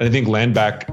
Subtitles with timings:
[0.00, 0.88] And I think land back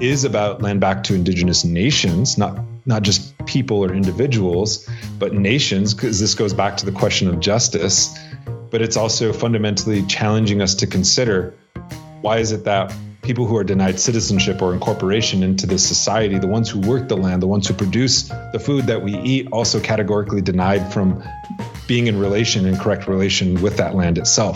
[0.00, 5.92] is about land back to indigenous nations, not not just people or individuals, but nations,
[5.92, 8.16] because this goes back to the question of justice.
[8.70, 11.54] But it's also fundamentally challenging us to consider
[12.22, 16.46] why is it that people who are denied citizenship or incorporation into this society, the
[16.46, 19.80] ones who work the land, the ones who produce the food that we eat, also
[19.80, 21.22] categorically denied from
[21.86, 24.55] being in relation, in correct relation with that land itself.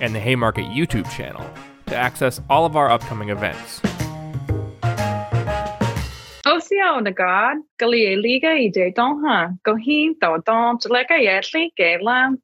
[0.00, 1.48] and the Haymarket YouTube channel
[1.86, 3.80] to access all of our upcoming events.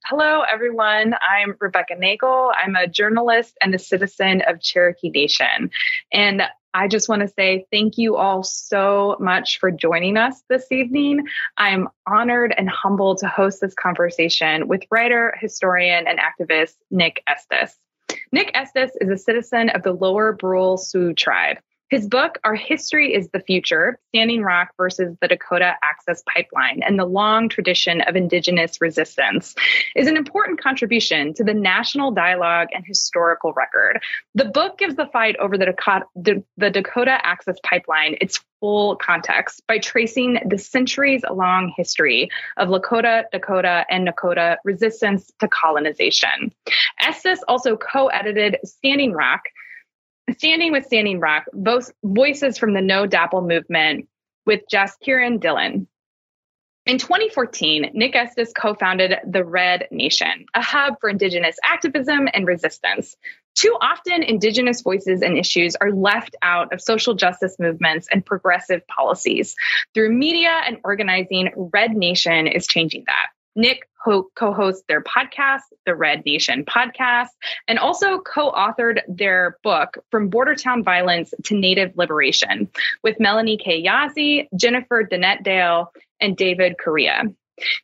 [0.05, 1.15] Hello everyone.
[1.23, 2.53] I'm Rebecca Nagle.
[2.57, 5.71] I'm a journalist and a citizen of Cherokee Nation.
[6.13, 6.43] And
[6.75, 11.27] I just want to say thank you all so much for joining us this evening.
[11.59, 17.77] I'm honored and humbled to host this conversation with writer, historian, and activist Nick Estes.
[18.33, 21.59] Nick Estes is a citizen of the Lower Brule Sioux tribe.
[21.93, 26.99] His book, Our History is the Future Standing Rock versus the Dakota Access Pipeline and
[26.99, 29.55] the Long Tradition of Indigenous Resistance,
[29.95, 34.01] is an important contribution to the national dialogue and historical record.
[34.35, 39.61] The book gives the fight over the Dakota, the Dakota Access Pipeline its full context
[39.69, 46.55] by tracing the centuries long history of Lakota, Dakota, and Nakota resistance to colonization.
[47.07, 49.43] Estes also co edited Standing Rock
[50.31, 54.09] Standing with Standing Rock, both voices from the NoDAPL movement
[54.47, 55.87] with Jaskiran Dhillon.
[56.85, 62.47] In 2014, Nick Estes co founded The Red Nation, a hub for Indigenous activism and
[62.47, 63.17] resistance.
[63.55, 68.85] Too often, Indigenous voices and issues are left out of social justice movements and progressive
[68.89, 69.55] policies.
[69.95, 73.27] Through media and organizing, Red Nation is changing that.
[73.55, 77.29] Nick co hosts their podcast, the Red Nation podcast,
[77.69, 82.69] and also co authored their book, From Bordertown Violence to Native Liberation,
[83.03, 83.83] with Melanie K.
[83.83, 85.89] Yazzie, Jennifer Denetdale,
[86.21, 87.25] and David Correia.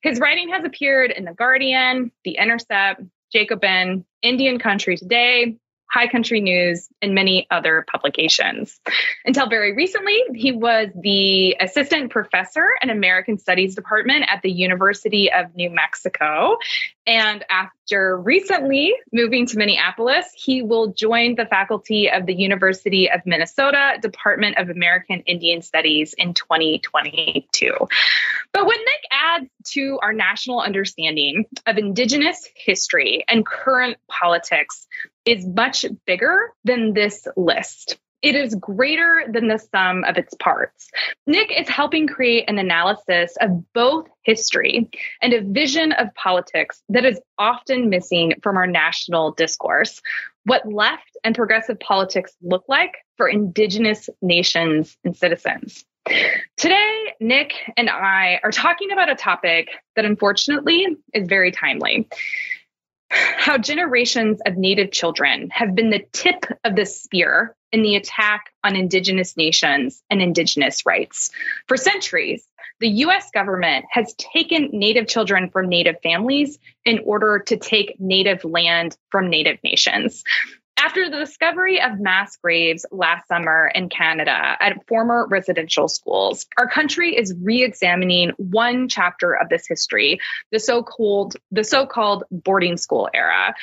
[0.02, 5.56] His writing has appeared in The Guardian, The Intercept, Jacobin, Indian Country Today,
[5.90, 8.78] High Country News, and many other publications.
[9.24, 15.32] Until very recently, he was the assistant professor in American Studies Department at the University
[15.32, 16.58] of New Mexico.
[17.06, 17.42] And
[17.88, 23.94] after recently moving to Minneapolis, he will join the faculty of the University of Minnesota
[24.02, 27.72] Department of American Indian Studies in 2022.
[28.52, 34.86] But what Nick adds to our national understanding of Indigenous history and current politics
[35.24, 37.96] is much bigger than this list.
[38.20, 40.90] It is greater than the sum of its parts.
[41.26, 44.90] Nick is helping create an analysis of both history
[45.22, 50.00] and a vision of politics that is often missing from our national discourse.
[50.44, 55.84] What left and progressive politics look like for Indigenous nations and citizens.
[56.56, 62.08] Today, Nick and I are talking about a topic that unfortunately is very timely
[63.10, 68.52] how generations of Native children have been the tip of the spear in the attack
[68.64, 71.30] on Indigenous nations and Indigenous rights.
[71.66, 72.46] For centuries,
[72.80, 78.44] the US government has taken Native children from Native families in order to take Native
[78.44, 80.24] land from Native nations.
[80.80, 86.68] After the discovery of mass graves last summer in Canada at former residential schools, our
[86.68, 90.20] country is re-examining one chapter of this history,
[90.52, 93.54] the so-called the so-called boarding school era.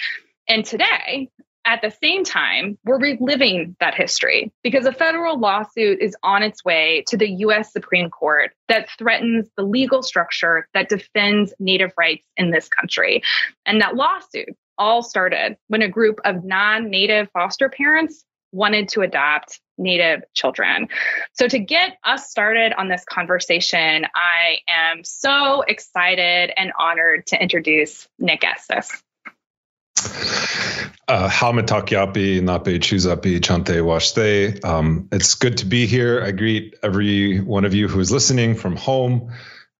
[0.49, 1.29] And today,
[1.63, 6.65] at the same time, we're reliving that history because a federal lawsuit is on its
[6.65, 12.27] way to the US Supreme Court that threatens the legal structure that defends Native rights
[12.35, 13.23] in this country.
[13.65, 19.01] And that lawsuit all started when a group of non native foster parents wanted to
[19.01, 20.87] adopt Native children.
[21.33, 27.41] So, to get us started on this conversation, I am so excited and honored to
[27.41, 29.03] introduce Nick Estes.
[31.07, 31.27] Uh,
[32.41, 34.63] Nape Chuzapi, Chante Washte.
[34.63, 36.23] Um, it's good to be here.
[36.23, 39.33] I greet every one of you who is listening from home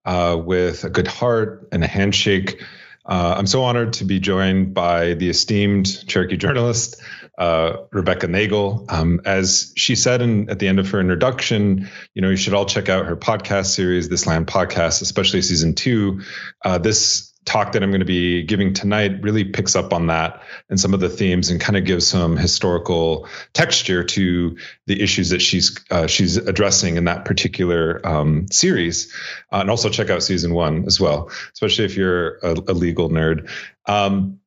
[0.03, 2.61] uh, with a good heart and a handshake.
[3.05, 7.01] Uh, I'm so honored to be joined by the esteemed Cherokee journalist,
[7.37, 8.85] uh, Rebecca Nagle.
[8.89, 12.53] Um, as she said in, at the end of her introduction, you know, you should
[12.53, 16.21] all check out her podcast series, This Land Podcast, especially season two.
[16.63, 20.41] Uh, this talk that I'm going to be giving tonight really picks up on that
[20.69, 24.57] and some of the themes and kind of gives some historical texture to
[24.87, 29.13] the issues that she's uh, she's addressing in that particular um, series.
[29.51, 33.09] Uh, and also check out season one as well, especially if you're a, a legal
[33.09, 33.49] nerd.
[33.85, 34.39] Um,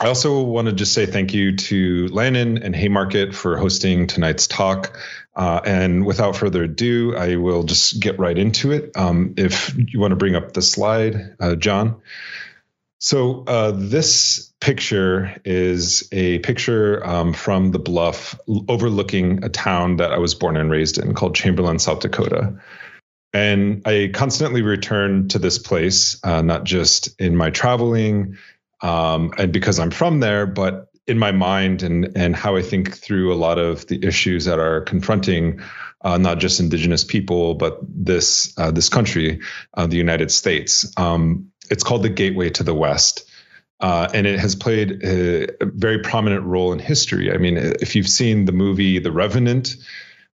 [0.00, 4.46] I also want to just say thank you to Lannan and Haymarket for hosting tonight's
[4.46, 4.98] talk.
[5.36, 8.92] Uh, and without further ado, I will just get right into it.
[8.96, 12.00] Um, if you want to bring up the slide, uh, John.
[12.98, 20.12] So uh, this picture is a picture um, from the bluff overlooking a town that
[20.12, 22.60] I was born and raised in called Chamberlain, South Dakota.
[23.32, 28.38] And I constantly return to this place, uh, not just in my traveling
[28.82, 32.96] um, and because I'm from there, but in my mind and and how I think
[32.96, 35.60] through a lot of the issues that are confronting
[36.04, 39.40] uh, not just Indigenous people, but this uh, this country,
[39.72, 40.92] uh, the United States.
[40.96, 43.28] Um, it's called the Gateway to the West.
[43.80, 47.32] Uh, and it has played a, a, very prominent role in history.
[47.32, 49.76] I mean, if you've seen the movie The Revenant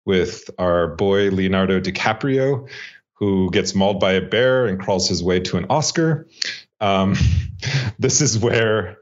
[0.06, 2.70] with our boy Leonardo DiCaprio,
[3.14, 6.28] who gets mauled by a bear and crawls his way to an Oscar,
[6.80, 7.16] um,
[8.00, 8.98] this is where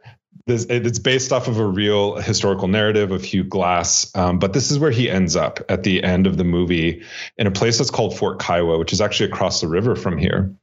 [0.46, 4.72] this, it's based off of a real historical narrative of Hugh Glass, um, but this
[4.72, 7.04] is where he ends up at the end of the movie
[7.38, 10.56] in a place that's called Fort Kiowa, which is actually across the river from here.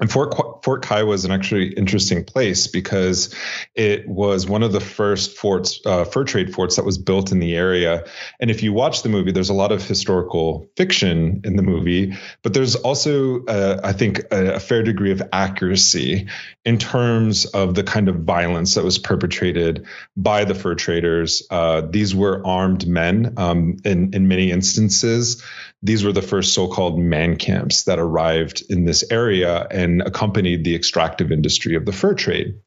[0.00, 3.34] And Fort Fort Kiowa is an actually interesting place because
[3.74, 7.38] it was one of the first forts, uh, fur trade forts that was built in
[7.38, 8.04] the area.
[8.40, 12.16] And if you watch the movie, there's a lot of historical fiction in the movie,
[12.42, 16.28] but there's also, uh, I think, a, a, fair degree of accuracy
[16.64, 19.86] in terms of the kind of violence that was perpetrated
[20.16, 21.46] by the fur traders.
[21.50, 25.42] Uh, these were armed men um, in in many instances
[25.82, 30.74] these were the first so-called man camps that arrived in this area and accompanied the
[30.74, 32.60] extractive industry of the fur trade.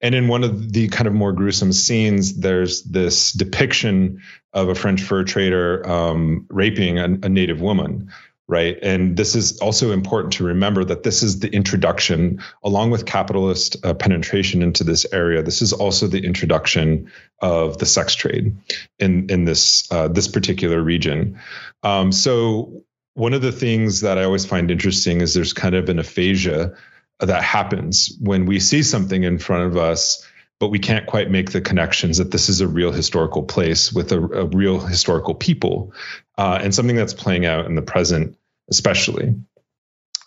[0.00, 4.22] And in one of the kind of more gruesome scenes, there's this depiction
[4.52, 8.12] of a French fur trader um, raping a, a native woman
[8.48, 8.78] right?
[8.80, 13.84] And this is also important to remember that this is the introduction, along with capitalist
[13.84, 15.42] uh, penetration into this area.
[15.42, 17.10] This is also the introduction
[17.40, 18.56] of the sex trade
[18.98, 21.40] in in this uh, this particular region.
[21.82, 22.84] Um, so
[23.14, 26.76] one of the things that I always find interesting is there's kind of an aphasia
[27.18, 30.26] that happens when we see something in front of us
[30.58, 34.12] but we can't quite make the connections that this is a real historical place with
[34.12, 35.92] a, a real historical people
[36.38, 38.36] uh, and something that's playing out in the present,
[38.70, 39.36] especially.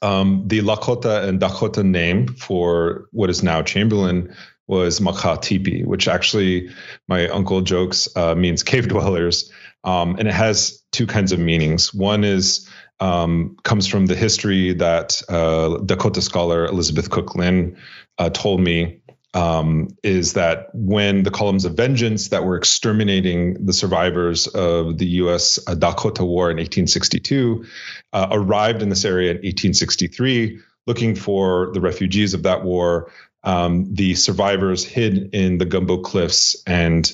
[0.01, 4.35] Um, the Lakota and Dakota name for what is now Chamberlain
[4.67, 6.69] was Makah Tipi, which actually
[7.07, 9.51] my uncle jokes uh, means cave dwellers.
[9.83, 11.93] Um, and it has two kinds of meanings.
[11.93, 17.77] One is um, comes from the history that uh, Dakota scholar Elizabeth Cook Lynn
[18.17, 19.01] uh, told me
[19.33, 25.07] um, is that when the columns of vengeance that were exterminating the survivors of the
[25.07, 25.59] U.S.
[25.67, 27.65] Uh, Dakota War in 1862
[28.11, 33.11] uh, arrived in this area in 1863, looking for the refugees of that war.
[33.43, 37.11] Um, the survivors hid in the Gumbo Cliffs and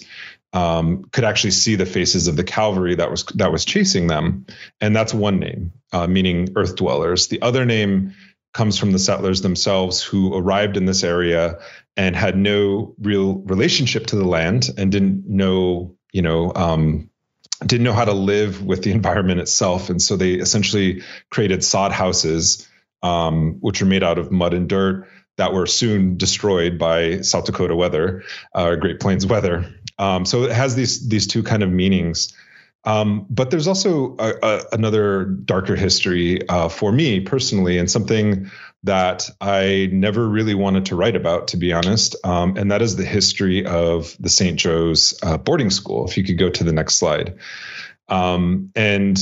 [0.53, 4.45] um, could actually see the faces of the cavalry that was that was chasing them,
[4.79, 7.27] and that's one name, uh, meaning earth dwellers.
[7.27, 8.13] The other name
[8.53, 11.59] comes from the settlers themselves who arrived in this area
[11.97, 17.09] and had no real relationship to the land and didn't know, you know, um,
[17.65, 19.89] didn't know how to live with the environment itself.
[19.89, 22.67] And so they essentially created sod houses,
[23.01, 27.45] um, which are made out of mud and dirt that were soon destroyed by South
[27.45, 28.23] Dakota weather,
[28.53, 29.73] uh, Great Plains weather.
[29.97, 32.33] Um, so it has these these two kind of meanings.
[32.85, 38.51] Um, but there's also a, a, another darker history uh, for me personally, and something
[38.83, 42.15] that I never really wanted to write about, to be honest.
[42.23, 44.59] Um, and that is the history of the St.
[44.59, 46.07] Joe's uh, boarding school.
[46.07, 47.39] If you could go to the next slide.
[48.07, 49.17] Um, and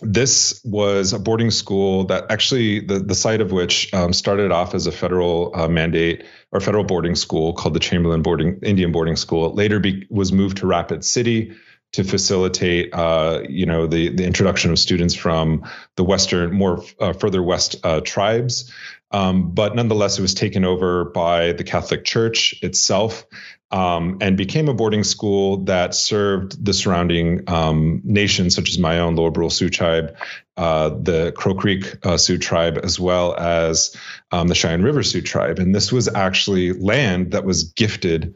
[0.00, 4.74] this was a boarding school that actually the, the site of which um, started off
[4.74, 9.16] as a federal uh, mandate or federal boarding school called the Chamberlain boarding Indian boarding
[9.16, 9.46] school.
[9.46, 11.56] It later be, was moved to Rapid City
[11.92, 15.64] to facilitate, uh, you know, the the introduction of students from
[15.96, 18.72] the western, more uh, further west uh, tribes.
[19.10, 23.24] Um, but nonetheless, it was taken over by the Catholic Church itself
[23.70, 29.00] um, and became a boarding school that served the surrounding um, nations, such as my
[29.00, 30.16] own Lower Brule Sioux tribe,
[30.56, 33.96] uh, the Crow Creek uh, Sioux tribe, as well as
[34.30, 35.58] um, the Cheyenne River Sioux tribe.
[35.58, 38.34] And this was actually land that was gifted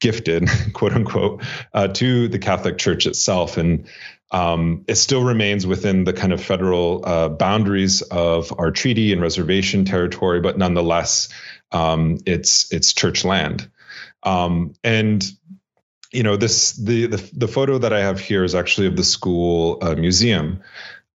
[0.00, 3.56] gifted, quote unquote, uh, to the Catholic Church itself.
[3.56, 3.86] And
[4.30, 9.22] um, it still remains within the kind of federal uh, boundaries of our treaty and
[9.22, 11.28] reservation territory, but nonetheless,
[11.72, 13.70] um, it's it's church land.
[14.22, 15.24] Um, and
[16.12, 19.04] you know this the, the, the photo that I have here is actually of the
[19.04, 20.62] school uh, museum,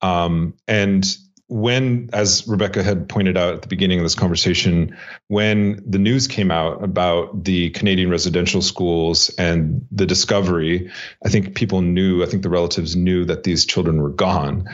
[0.02, 1.04] um, and
[1.50, 6.28] when, as Rebecca had pointed out at the beginning of this conversation, when the news
[6.28, 10.92] came out about the Canadian residential schools and the discovery,
[11.24, 14.68] I think people knew, I think the relatives knew that these children were gone.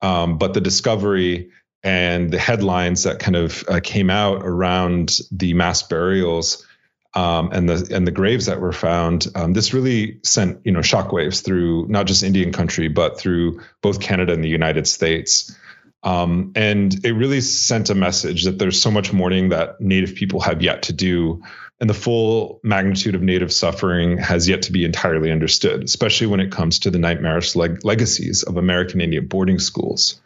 [0.00, 1.50] Um, but the discovery
[1.84, 6.66] and the headlines that kind of uh, came out around the mass burials
[7.14, 10.80] um, and the and the graves that were found, um, this really sent you know
[10.80, 15.54] shockwaves through not just Indian country but through both Canada and the United States.
[16.04, 20.40] Um, and it really sent a message that there's so much mourning that Native people
[20.40, 21.42] have yet to do,
[21.80, 26.40] and the full magnitude of Native suffering has yet to be entirely understood, especially when
[26.40, 30.20] it comes to the nightmarish leg- legacies of American Indian boarding schools.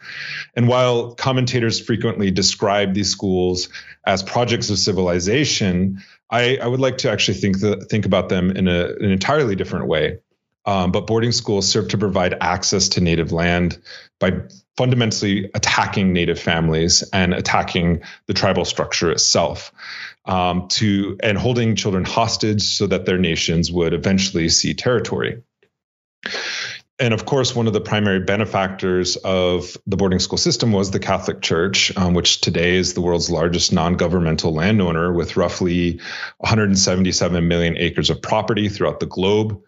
[0.55, 3.69] And while commentators frequently describe these schools
[4.05, 8.51] as projects of civilization, I, I would like to actually think the, think about them
[8.51, 10.19] in a, an entirely different way.
[10.65, 13.79] Um, but boarding schools serve to provide access to native land
[14.19, 14.41] by
[14.77, 19.71] fundamentally attacking native families and attacking the tribal structure itself
[20.25, 25.41] um, to and holding children hostage so that their nations would eventually cede territory
[26.99, 30.99] and of course, one of the primary benefactors of the boarding school system was the
[30.99, 35.99] Catholic Church, um, which today is the world's largest non governmental landowner with roughly
[36.39, 39.61] 177 million acres of property throughout the globe.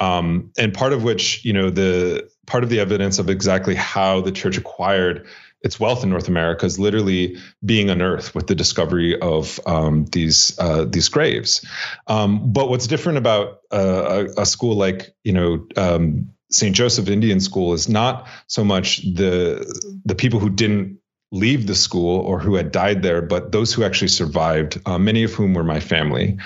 [0.00, 4.20] Um, and part of which, you know, the part of the evidence of exactly how
[4.20, 5.26] the church acquired
[5.64, 10.56] its wealth in North America is literally being unearthed with the discovery of um, these
[10.58, 11.66] uh, these graves.
[12.06, 16.76] Um, but what's different about uh, a, a, school like you know um, St.
[16.76, 19.64] Joseph Indian School is not so much the
[20.04, 20.98] the people who didn't
[21.32, 25.24] leave the school or who had died there, but those who actually survived, uh, many
[25.24, 26.38] of whom were my family.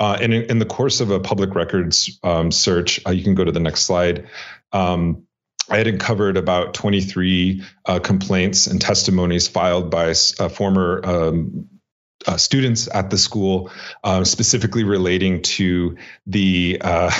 [0.00, 3.34] Uh, and in, in, the course of a public records um, search, uh, you can
[3.34, 4.28] go to the next slide.
[4.72, 5.25] Um,
[5.68, 11.68] I had uncovered about 23 uh, complaints and testimonies filed by uh, former um,
[12.26, 13.70] uh, students at the school,
[14.02, 15.96] uh, specifically relating to
[16.26, 17.10] the uh,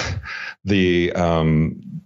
[0.64, 2.02] the um,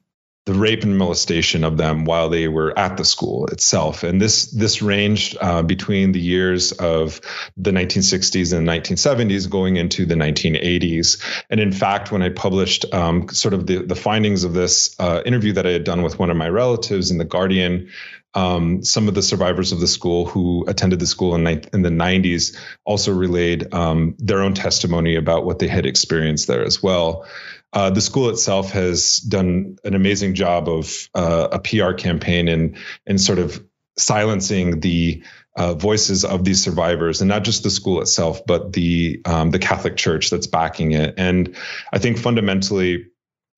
[0.46, 4.02] the rape and molestation of them while they were at the school itself.
[4.04, 7.20] And this this ranged uh, between the years of
[7.56, 11.22] the 1960s and 1970s, going into the 1980s.
[11.50, 15.22] And in fact, when I published um, sort of the the findings of this uh,
[15.26, 17.90] interview that I had done with one of my relatives in the Guardian.
[18.32, 21.90] Um, some of the survivors of the school who attended the school in, in the
[21.90, 27.26] 90s also relayed um, their own testimony about what they had experienced there as well.
[27.72, 32.76] Uh, the school itself has done an amazing job of uh, a PR campaign and
[33.06, 33.64] and sort of
[33.96, 35.22] silencing the
[35.56, 39.58] uh, voices of these survivors, and not just the school itself, but the um, the
[39.58, 41.14] Catholic Church that's backing it.
[41.16, 41.56] And
[41.92, 43.06] I think fundamentally,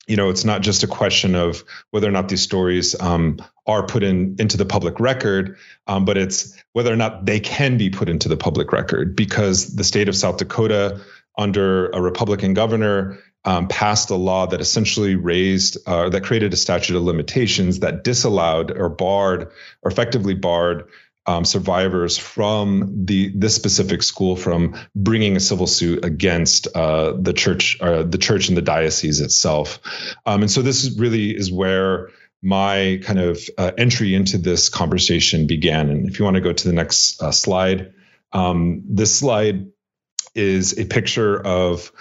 [0.06, 3.86] you know, it's not just a question of whether or not these stories um, are
[3.86, 7.88] put in into the public record, um, but it's whether or not they can be
[7.88, 11.00] put into the public record because the state of South Dakota
[11.38, 16.56] under a Republican governor um, passed a law that essentially raised uh, that created a
[16.56, 19.50] statute of limitations that disallowed or barred
[19.82, 20.88] or effectively barred
[21.24, 27.32] um, survivors from the this specific school from bringing a civil suit against uh, the
[27.32, 29.80] church uh, the church and the diocese itself.
[30.26, 32.10] Um, and so this really is where
[32.44, 35.90] my kind of uh, entry into this conversation began.
[35.90, 37.92] And if you want to go to the next uh, slide
[38.32, 39.66] um, this slide
[40.34, 41.92] is a picture of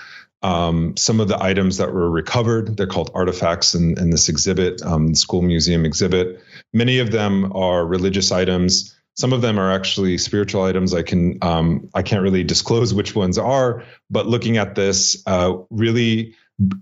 [0.42, 2.76] um, some of the items that were recovered.
[2.78, 6.42] They're called artifacts in, in this exhibit, um, school museum exhibit.
[6.74, 8.96] Many of them are religious items.
[9.16, 10.94] Some of them are actually spiritual items.
[10.94, 15.58] I can um, I can't really disclose which ones are, but looking at this uh,
[15.70, 16.36] really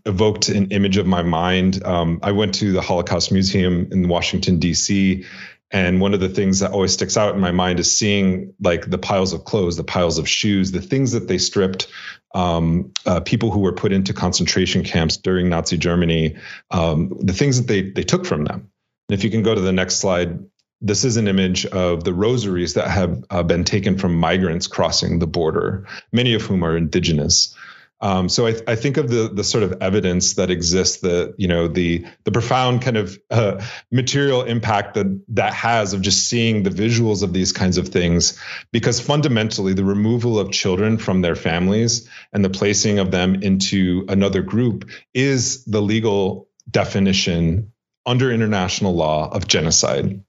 [0.05, 1.83] evoked an image of my mind.
[1.83, 5.25] Um, I went to the Holocaust Museum in Washington D.C.
[5.71, 8.89] And one of the things that always sticks out in my mind is seeing like
[8.89, 11.87] the piles of clothes, the piles of shoes, the things that they stripped
[12.33, 16.37] um, uh, people who were put into concentration camps during Nazi Germany,
[16.71, 18.71] um, the things that they they took from them.
[19.09, 20.39] And if you can go to the next slide,
[20.81, 25.19] this is an image of the rosaries that have uh, been taken from migrants crossing
[25.19, 27.55] the border, many of whom are indigenous.
[28.01, 31.49] Um, so I, I, think of the the sort of evidence that exists, the you
[31.49, 36.63] know the the profound kind of uh, material impact that that has of just seeing
[36.63, 38.39] the visuals of these kinds of things,
[38.71, 44.05] because fundamentally the removal of children from their families and the placing of them into
[44.07, 47.73] another group is the legal definition
[48.05, 50.23] under international law of genocide.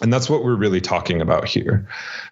[0.00, 1.88] And that's what we're really talking about here.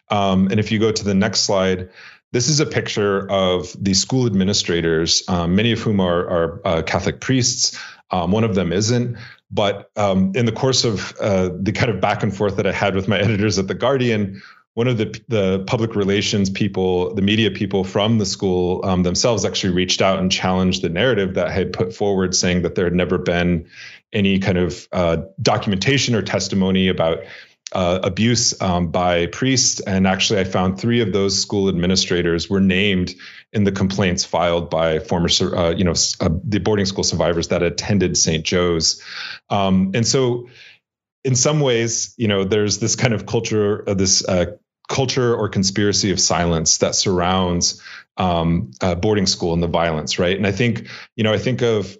[0.08, 1.90] Um, and if you go to the next slide,
[2.32, 6.82] this is a picture of the school administrators, um, many of whom are, are uh,
[6.82, 7.78] Catholic priests.
[8.10, 9.16] Um, one of them isn't.
[9.50, 12.72] But um, in the course of uh, the kind of back and forth that I
[12.72, 14.42] had with my editors at The Guardian,
[14.74, 19.44] one of the, the public relations people, the media people from the school um, themselves
[19.44, 22.84] actually reached out and challenged the narrative that I had put forward, saying that there
[22.84, 23.68] had never been
[24.12, 27.24] any kind of uh, documentation or testimony about
[27.72, 29.80] uh, abuse um, by priests.
[29.80, 33.14] And actually, I found three of those school administrators were named
[33.52, 37.62] in the complaints filed by former, uh, you know, uh, the boarding school survivors that
[37.62, 38.44] attended St.
[38.44, 39.02] Joe's.
[39.48, 40.48] Um, and so,
[41.22, 44.56] in some ways, you know, there's this kind of culture, uh, this uh,
[44.88, 47.82] culture or conspiracy of silence that surrounds
[48.16, 50.36] um, boarding school and the violence, right?
[50.36, 51.96] And I think, you know, I think of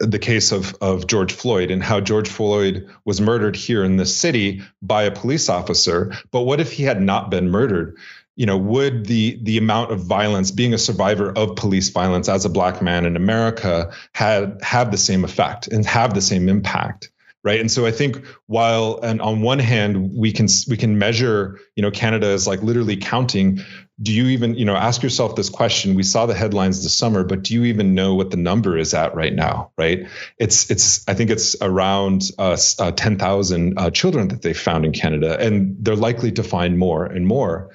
[0.00, 4.16] the case of of George Floyd and how George Floyd was murdered here in this
[4.16, 6.12] city by a police officer.
[6.30, 7.96] But what if he had not been murdered?
[8.34, 12.46] You know, would the the amount of violence, being a survivor of police violence as
[12.46, 17.10] a black man in America, had have the same effect and have the same impact?
[17.42, 17.60] Right?
[17.60, 21.82] And so i think while and on one hand we can we can measure you
[21.82, 23.60] know canada is like literally counting
[24.02, 25.94] do you even you know ask yourself this question.
[25.94, 28.94] We saw the headlines this summer but do you even know what the number is
[28.94, 30.06] at right now right?
[30.38, 34.92] It's it's i think it's around uh, uh, 10,000 uh, children that they found in
[34.92, 37.70] canada and they're likely to find more and more.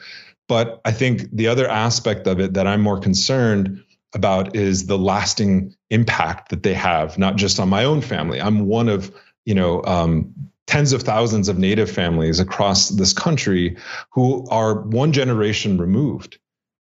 [0.47, 4.97] But i think the other aspect of it that i'm more concerned about is the
[4.97, 8.41] lasting impact that they have not just on my own family.
[8.41, 9.13] I'm one of
[9.45, 10.33] you know um,
[10.67, 13.77] tens of thousands of native families across this country
[14.11, 16.37] who are one generation removed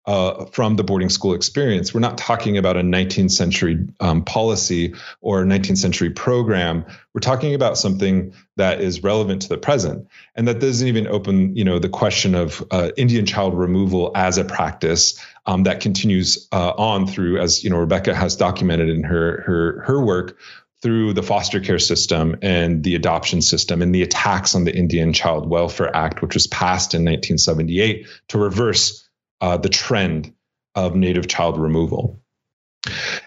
[0.05, 1.93] uh, from the boarding school experience.
[1.93, 6.86] We're not talking about a 19th century um, policy or a 19th century program.
[7.13, 11.56] We're talking about something that is relevant to the present, and that doesn't even open,
[11.56, 16.47] you know, the question of uh, Indian child removal as a practice um, that continues
[16.52, 20.38] uh, on through, as you know, Rebecca has documented in her her her work
[20.84, 25.13] through the foster care system and the adoption system and the attacks on the Indian
[25.13, 29.08] Child Welfare Act, which was passed in 1978 to reverse
[29.39, 30.34] uh, the trend
[30.76, 32.22] of native child removal.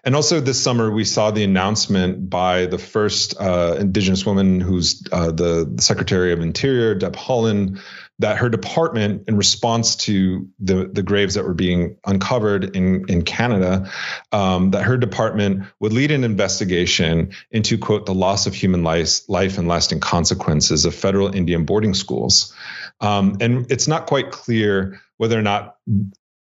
[0.04, 5.02] And also this summer, we saw the announcement by the first uh, Indigenous woman who's
[5.10, 7.80] uh, the, the, Secretary of Interior, Deb Haaland,
[8.18, 13.22] that her department, in response to the, the graves that were being uncovered in, in
[13.22, 13.90] Canada,
[14.32, 19.20] um, that her department would lead an investigation into, quote, the loss of human life,
[19.28, 22.54] life and lasting consequences of federal Indian boarding schools.
[23.00, 25.76] Um, and it's not quite clear whether or not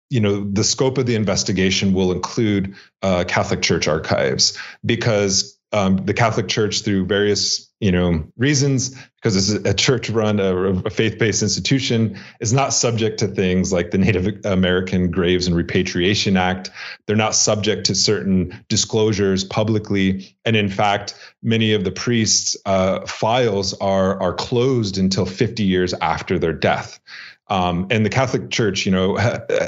[0.09, 5.97] you know the scope of the investigation will include uh, Catholic Church archives because um,
[5.97, 11.43] the Catholic Church, through various you know reasons, because it's a church-run, a, a faith-based
[11.43, 16.71] institution, is not subject to things like the Native American Graves and Repatriation Act.
[17.05, 23.05] They're not subject to certain disclosures publicly, and in fact, many of the priests' uh,
[23.05, 27.01] files are are closed until 50 years after their death.
[27.47, 29.17] Um, and the Catholic Church, you know,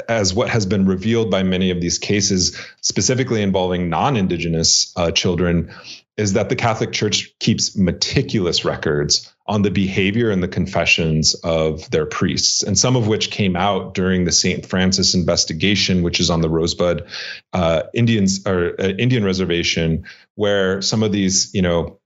[0.08, 5.72] as what has been revealed by many of these cases, specifically involving non-indigenous uh, children,
[6.16, 11.88] is that the Catholic Church keeps meticulous records on the behavior and the confessions of
[11.90, 14.66] their priests, and some of which came out during the St.
[14.66, 17.06] Francis investigation, which is on the Rosebud
[17.52, 22.00] uh, Indians or uh, Indian reservation, where some of these, you know,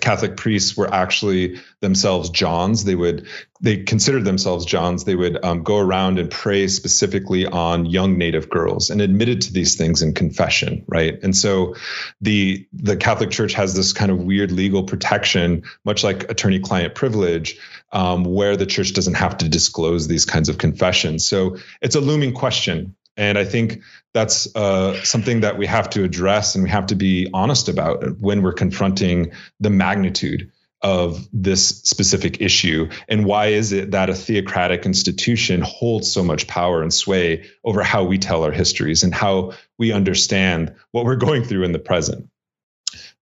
[0.00, 2.84] Catholic priests were actually themselves Johns.
[2.84, 3.26] They would
[3.60, 5.04] they considered themselves Johns.
[5.04, 9.52] They would um, go around and prey specifically on young Native girls and admitted to
[9.52, 11.18] these things in confession, right?
[11.22, 11.74] And so
[12.20, 17.58] the the Catholic Church has this kind of weird legal protection, much like attorney-client privilege,
[17.92, 21.26] um, where the church doesn't have to disclose these kinds of confessions.
[21.26, 23.82] So it's a looming question and I think
[24.14, 28.18] that's uh, something that we have to address and we have to be honest about
[28.18, 34.14] when we're confronting the magnitude of this specific issue and why is it that a
[34.14, 39.14] theocratic institution holds so much power and sway over how we tell our histories and
[39.14, 42.30] how we understand what we're going through in the present?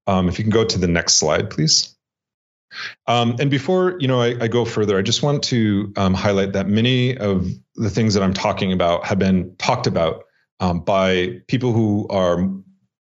[0.06, 1.97] Um, if you can go to the next slide please
[3.06, 6.52] um, and before you know I, I, go further, I just want to um, highlight
[6.52, 10.24] that many of the things that I'm talking about have been talked about
[10.60, 12.48] um, by people who are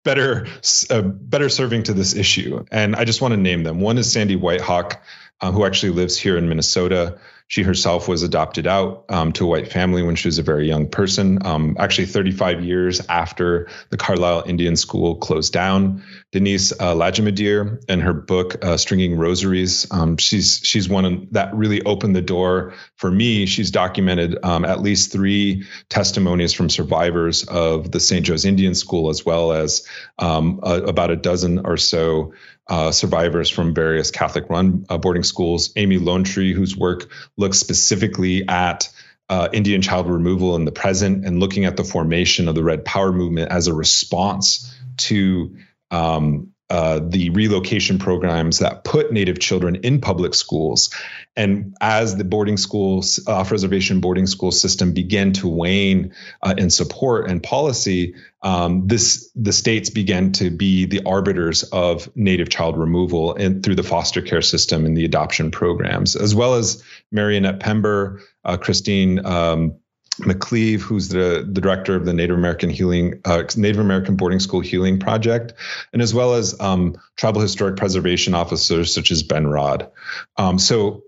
[0.04, 0.48] better
[0.90, 2.66] uh, better serving to this issue.
[2.72, 3.80] And I just want to name them.
[3.80, 4.98] One is Sandy Whitehawk,
[5.42, 7.20] uh, who actually lives here in Minnesota.
[7.54, 10.68] She herself was adopted out um, to a white family when she was a very
[10.68, 16.02] young person, um, actually 35 years after the Carlisle Indian School closed down.
[16.32, 21.84] Denise uh, Lajimodiere and her book uh, "Stringing Rosaries," um, she's she's one that really
[21.84, 23.46] opened the door for me.
[23.46, 28.26] She's documented um, at least three testimonies from survivors of the St.
[28.26, 29.88] Joe's Indian School, as well as
[30.18, 32.34] um, about a dozen or so
[32.68, 35.74] uh, survivors from various Catholic run uh, boarding schools.
[35.76, 38.90] Amy Lone Tree, whose work looks specifically at
[39.30, 42.86] uh, Indian child removal in the present and looking at the formation of the Red
[42.86, 45.58] Power movement as a response to
[45.92, 50.92] um, uh, the relocation programs that put Native children in public schools.
[51.36, 56.72] And as the boarding schools, off reservation boarding school system began to wane uh, in
[56.72, 62.76] support and policy, um, this the states began to be the arbiters of Native child
[62.76, 67.38] removal and through the foster care system and the adoption programs, as well as Mary
[67.38, 69.24] Annette Pember, uh, Christine.
[69.24, 69.76] Um,
[70.22, 74.60] McCleave, who's the, the director of the Native American Healing, uh, Native American Boarding School
[74.60, 75.54] Healing Project,
[75.92, 79.90] and as well as um, tribal historic preservation officers such as Ben Rhodd.
[80.38, 81.04] Um, so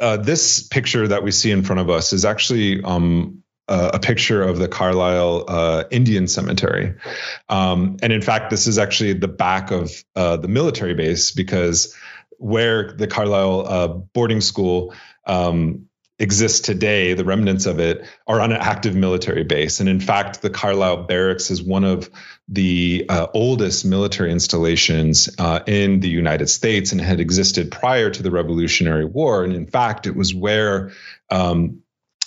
[0.00, 4.42] uh, this picture that we see in front of us is actually um, a picture
[4.42, 6.94] of the Carlisle uh, Indian Cemetery.
[7.48, 11.94] Um, and in fact, this is actually the back of uh, the military base because
[12.38, 14.94] where the Carlisle uh, boarding school
[15.26, 19.80] um, exists today, the remnants of it, are on an active military base.
[19.80, 22.10] And in fact, the Carlisle Barracks is one of
[22.48, 28.22] the uh, oldest military installations uh, in the United States and had existed prior to
[28.22, 29.44] the Revolutionary War.
[29.44, 30.92] And in fact, it was where
[31.30, 31.82] um,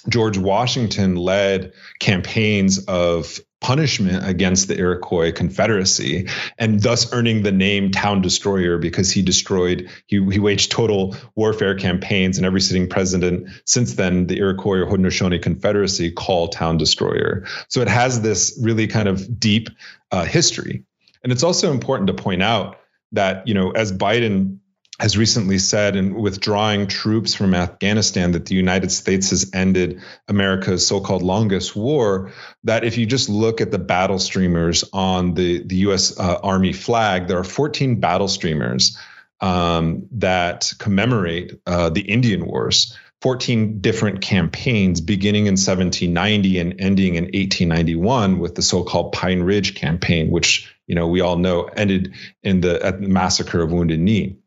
[0.07, 7.91] George Washington led campaigns of punishment against the Iroquois Confederacy and thus earning the name
[7.91, 13.49] Town Destroyer because he destroyed, he, he waged total warfare campaigns and every sitting president
[13.65, 17.45] since then, the Iroquois or Haudenosaunee Confederacy call Town Destroyer.
[17.67, 19.69] So it has this really kind of deep
[20.11, 20.85] uh, history.
[21.23, 22.77] And it's also important to point out
[23.11, 24.59] that, you know, as Biden
[24.99, 30.85] has recently said in withdrawing troops from Afghanistan that the United States has ended America's
[30.85, 32.31] so-called longest war.
[32.65, 36.19] That if you just look at the battle streamers on the the U.S.
[36.19, 38.97] Uh, Army flag, there are 14 battle streamers
[39.39, 42.97] um, that commemorate uh, the Indian Wars.
[43.21, 49.75] 14 different campaigns beginning in 1790 and ending in 1891 with the so-called Pine Ridge
[49.75, 54.38] campaign, which you know we all know ended in the the massacre of Wounded Knee.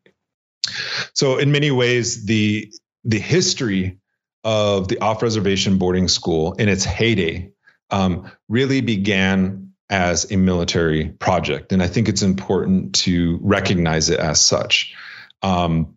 [1.15, 2.73] So in many ways, the
[3.05, 3.99] the history
[4.45, 7.53] of the off reservation boarding school in its heyday
[7.91, 14.19] um, really began as a military project, and I think it's important to recognize it
[14.19, 14.95] as such.
[15.43, 15.97] Um,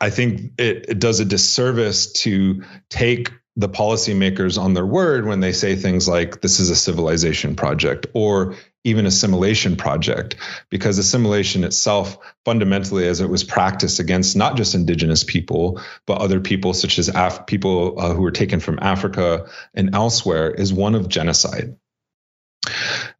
[0.00, 5.40] I think it, it does a disservice to take the policymakers on their word when
[5.40, 8.54] they say things like this is a civilization project or
[8.86, 10.36] even assimilation project
[10.70, 16.40] because assimilation itself fundamentally as it was practiced against not just indigenous people but other
[16.40, 20.94] people such as Af- people uh, who were taken from africa and elsewhere is one
[20.94, 21.76] of genocide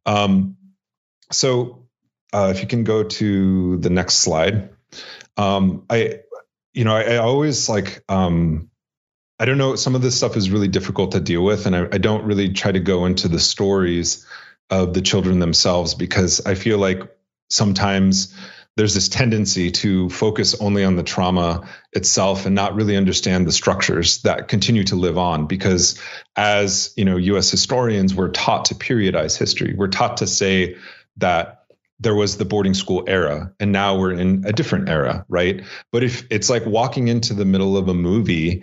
[0.06, 0.56] um,
[1.32, 1.88] so
[2.32, 4.70] uh, if you can go to the next slide
[5.36, 6.20] um, i
[6.74, 8.70] you know i, I always like um,
[9.38, 9.76] I don't know.
[9.76, 12.54] Some of this stuff is really difficult to deal with, and I, I, don't really
[12.54, 14.24] try to go into the stories
[14.70, 17.00] of the children themselves because I feel like
[17.50, 18.34] sometimes
[18.76, 23.52] there's this tendency to focus only on the trauma itself and not really understand the
[23.52, 25.46] structures that continue to live on.
[25.46, 26.00] Because
[26.36, 29.74] as you know us historians we're taught to periodize history.
[29.76, 30.76] We're taught to say
[31.18, 31.64] that
[31.98, 35.64] there was the boarding school era and now we're in a different era right?
[35.92, 38.62] But if it's like walking into the middle of a movie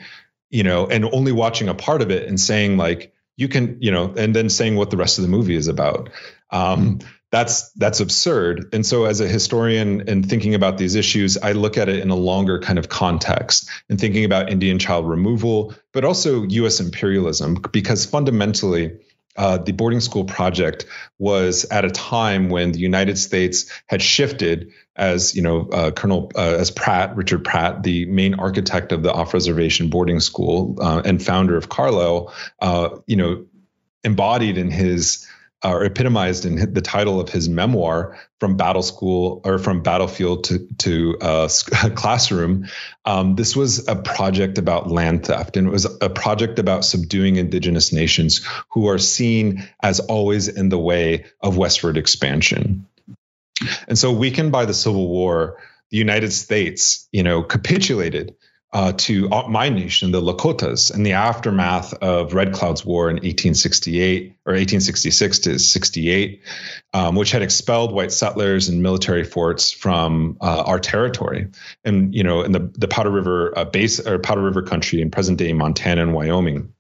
[0.54, 3.92] you know, and only watching a part of it and saying like you can, you
[3.92, 6.10] know, and then saying what the rest of the movie is about.
[6.50, 7.00] Um,
[7.32, 8.70] that's that's absurd.
[8.74, 12.12] And so, as a historian and thinking about these issues, I look at it in
[12.12, 16.80] a longer kind of context and thinking about Indian child removal, but also U.S.
[16.80, 19.00] imperialism, because fundamentally
[19.36, 20.86] uh, the boarding school project
[21.18, 26.32] was at a time when the United States had shifted, as you know, uh, Colonel
[26.36, 31.24] uh, as Pratt, Richard Pratt, the main architect of the off-reservation boarding school uh, and
[31.24, 33.46] founder of Carlisle, uh, you know,
[34.04, 35.28] embodied in his
[35.64, 40.68] or epitomized in the title of his memoir, "From Battle School" or "From Battlefield to
[40.80, 41.48] to uh,
[41.96, 42.68] Classroom."
[43.06, 47.38] Um, this was a project about land theft, and it was a project about subduing
[47.38, 52.88] indigenous nations who are seen as always in the way of westward expansion.
[53.88, 55.58] And so, weakened by the Civil War,
[55.90, 58.36] the United States, you know, capitulated
[58.74, 64.36] uh, to my nation, the Lakotas, in the aftermath of Red Cloud's War in 1868
[64.46, 66.42] or 1866 to 68,
[66.94, 71.50] um, which had expelled white settlers and military forts from uh, our territory,
[71.86, 75.12] and you know, in the the Powder River uh, base or Powder River country in
[75.12, 76.73] present day Montana and Wyoming.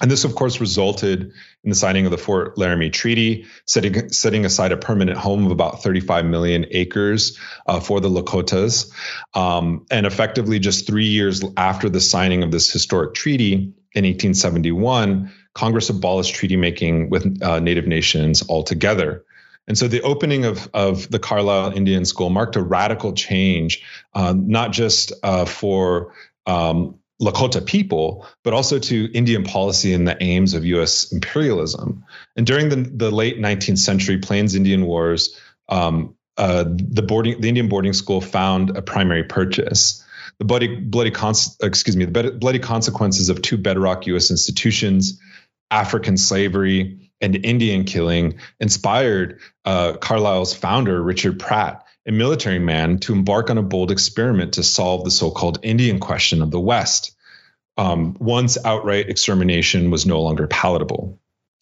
[0.00, 1.22] And this, of course, resulted
[1.64, 5.50] in the signing of the Fort Laramie Treaty, setting, setting aside a permanent home of
[5.50, 8.92] about 35 million acres uh, for the Lakotas.
[9.34, 15.32] Um, and effectively, just three years after the signing of this historic treaty in 1871,
[15.54, 19.24] Congress abolished treaty making with uh, Native nations altogether.
[19.66, 23.84] And so the opening of, of the Carlisle Indian School marked a radical change,
[24.14, 26.14] uh, not just uh, for
[26.46, 31.10] um, Lakota people, but also to Indian policy and the aims of U.S.
[31.10, 32.04] imperialism.
[32.36, 37.48] And during the, the late 19th century Plains Indian Wars, um, uh, the boarding the
[37.48, 40.04] Indian boarding school found a primary purchase.
[40.38, 44.30] The bloody bloody cons- excuse me the bloody consequences of two bedrock U.S.
[44.30, 45.20] institutions,
[45.72, 53.12] African slavery and Indian killing, inspired uh, Carlisle's founder Richard Pratt a military man, to
[53.12, 57.14] embark on a bold experiment to solve the so called Indian question of the West.
[57.76, 61.20] Um, once outright extermination was no longer palatable.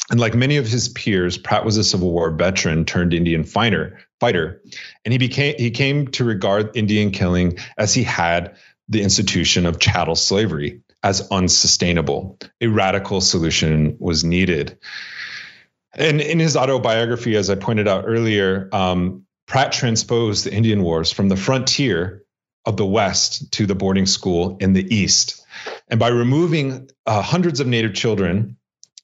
[0.08, 3.98] And like many of his peers, Pratt was a Civil War veteran turned Indian fighter,
[4.20, 4.62] fighter,
[5.04, 8.56] and he became he came to regard Indian killing as he had
[8.88, 12.38] the institution of chattel slavery as unsustainable.
[12.60, 14.78] A radical solution was needed.
[15.92, 21.12] And in his autobiography, as I pointed out earlier, um, Pratt transposed the Indian Wars
[21.12, 22.24] from the frontier
[22.64, 25.44] of the West to the boarding school in the East.
[25.88, 28.56] And by removing uh, hundreds of Native children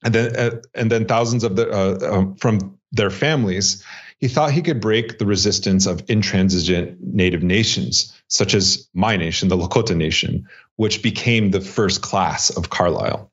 [0.05, 3.85] and then, uh, and then thousands of the, uh, um, from their families,
[4.18, 9.48] he thought he could break the resistance of intransigent Native nations, such as my nation,
[9.48, 13.31] the Lakota Nation, which became the first class of Carlisle.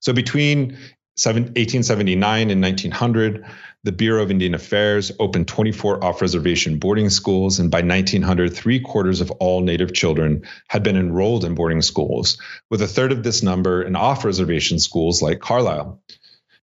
[0.00, 0.78] So between
[1.24, 3.44] 1879 and 1900,
[3.84, 8.80] the Bureau of Indian Affairs opened 24 off reservation boarding schools, and by 1900, three
[8.80, 12.38] quarters of all Native children had been enrolled in boarding schools,
[12.70, 16.02] with a third of this number in off reservation schools like Carlisle.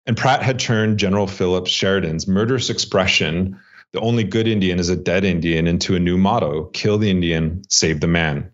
[0.06, 3.60] And Pratt had turned General Philip Sheridan's murderous expression,
[3.94, 7.62] the only good Indian is a dead Indian, into a new motto kill the Indian,
[7.68, 8.50] save the man.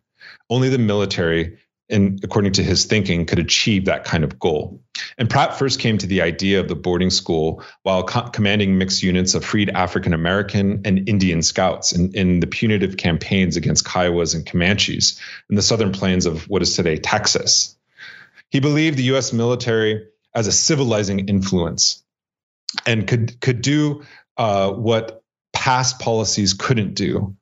[0.51, 1.57] Only the military
[1.91, 4.83] and according to his thinking, could achieve that kind of goal.
[5.19, 9.03] And Pratt first came to the idea of the boarding school while co- commanding mixed
[9.03, 14.35] units of freed African American and Indian scouts in, in the punitive campaigns against Kiowas
[14.35, 17.77] and Comanches in the southern plains of what is today Texas.
[18.51, 19.33] He believed the U.S.
[19.33, 22.03] military as a civilizing influence
[22.87, 24.05] and could could do
[24.37, 25.23] uh, what
[25.53, 27.37] past policies couldn't do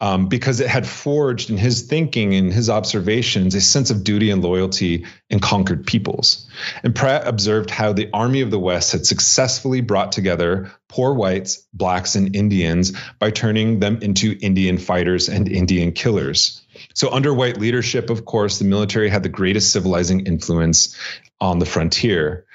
[0.00, 4.30] um, because it had forged in his thinking and his observations a sense of duty
[4.30, 6.50] and loyalty in conquered peoples.
[6.82, 11.66] And Pratt observed how the Army of the West had successfully brought together poor whites,
[11.72, 16.62] blacks, and Indians by turning them into Indian fighters and Indian killers.
[16.94, 20.98] So, under white leadership, of course, the military had the greatest civilizing influence
[21.40, 22.46] on the frontier.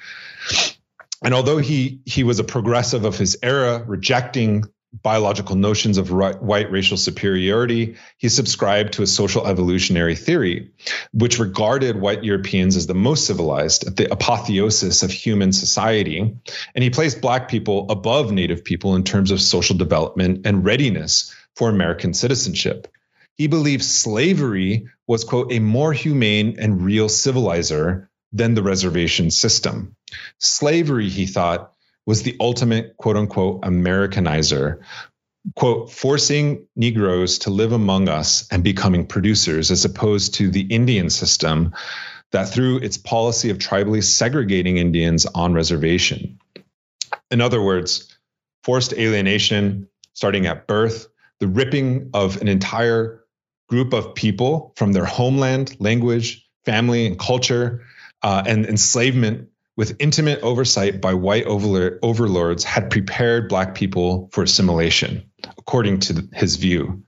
[1.22, 6.70] And although he he was a progressive of his era, rejecting biological notions of white
[6.70, 7.96] racial superiority.
[8.18, 10.72] He subscribed to a social evolutionary theory,
[11.12, 16.18] which regarded white Europeans as the most civilized, at the apotheosis of human society.
[16.74, 21.34] And he placed black people above native people in terms of social development and readiness
[21.54, 22.88] for American citizenship.
[23.36, 29.96] He believed slavery was, quote, a more humane and real civilizer than the reservation system.
[30.38, 31.69] Slavery, he thought,
[32.06, 34.80] was the ultimate quote unquote Americanizer,
[35.54, 41.10] quote, forcing Negroes to live among us and becoming producers, as opposed to the Indian
[41.10, 41.74] system
[42.32, 46.38] that through its policy of tribally segregating Indians on reservation.
[47.30, 48.16] In other words,
[48.62, 51.08] forced alienation starting at birth,
[51.38, 53.24] the ripping of an entire
[53.68, 57.82] group of people from their homeland, language, family, and culture,
[58.22, 59.48] uh, and enslavement
[59.80, 66.56] with intimate oversight by white overlords, had prepared black people for assimilation, according to his
[66.56, 67.02] view.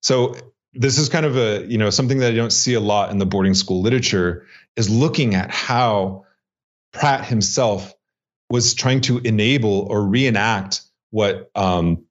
[0.00, 0.34] So
[0.72, 3.18] this is kind of a you know something that I don't see a lot in
[3.18, 6.24] the boarding school literature is looking at how
[6.94, 7.92] Pratt himself
[8.48, 12.06] was trying to enable or reenact what um,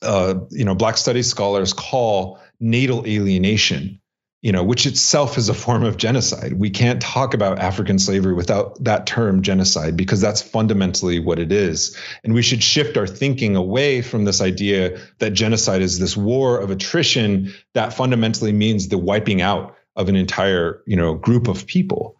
[0.00, 4.00] uh, you know Black studies scholars call natal alienation,
[4.46, 6.52] you know, which itself is a form of genocide.
[6.52, 11.50] We can't talk about African slavery without that term genocide because that's fundamentally what it
[11.50, 11.96] is.
[12.22, 16.60] And we should shift our thinking away from this idea that genocide is this war
[16.60, 21.66] of attrition that fundamentally means the wiping out of an entire, you know, group of
[21.66, 22.16] people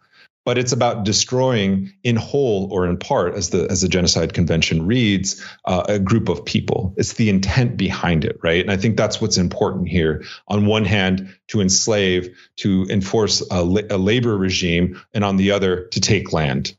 [0.47, 4.87] but it's about destroying in whole or in part, as the as the genocide convention
[4.87, 6.93] reads, uh, a group of people.
[6.95, 8.61] It's the intent behind it, right?
[8.61, 10.23] And I think that's what's important here.
[10.47, 13.57] On one hand, to enslave, to enforce a,
[13.89, 16.77] a labor regime, and on the other, to take land.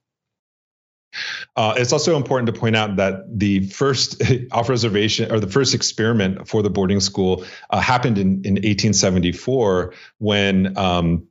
[1.55, 5.75] Uh, it's also important to point out that the first off reservation or the first
[5.75, 11.29] experiment for the boarding school uh, happened in, in 1874 when um,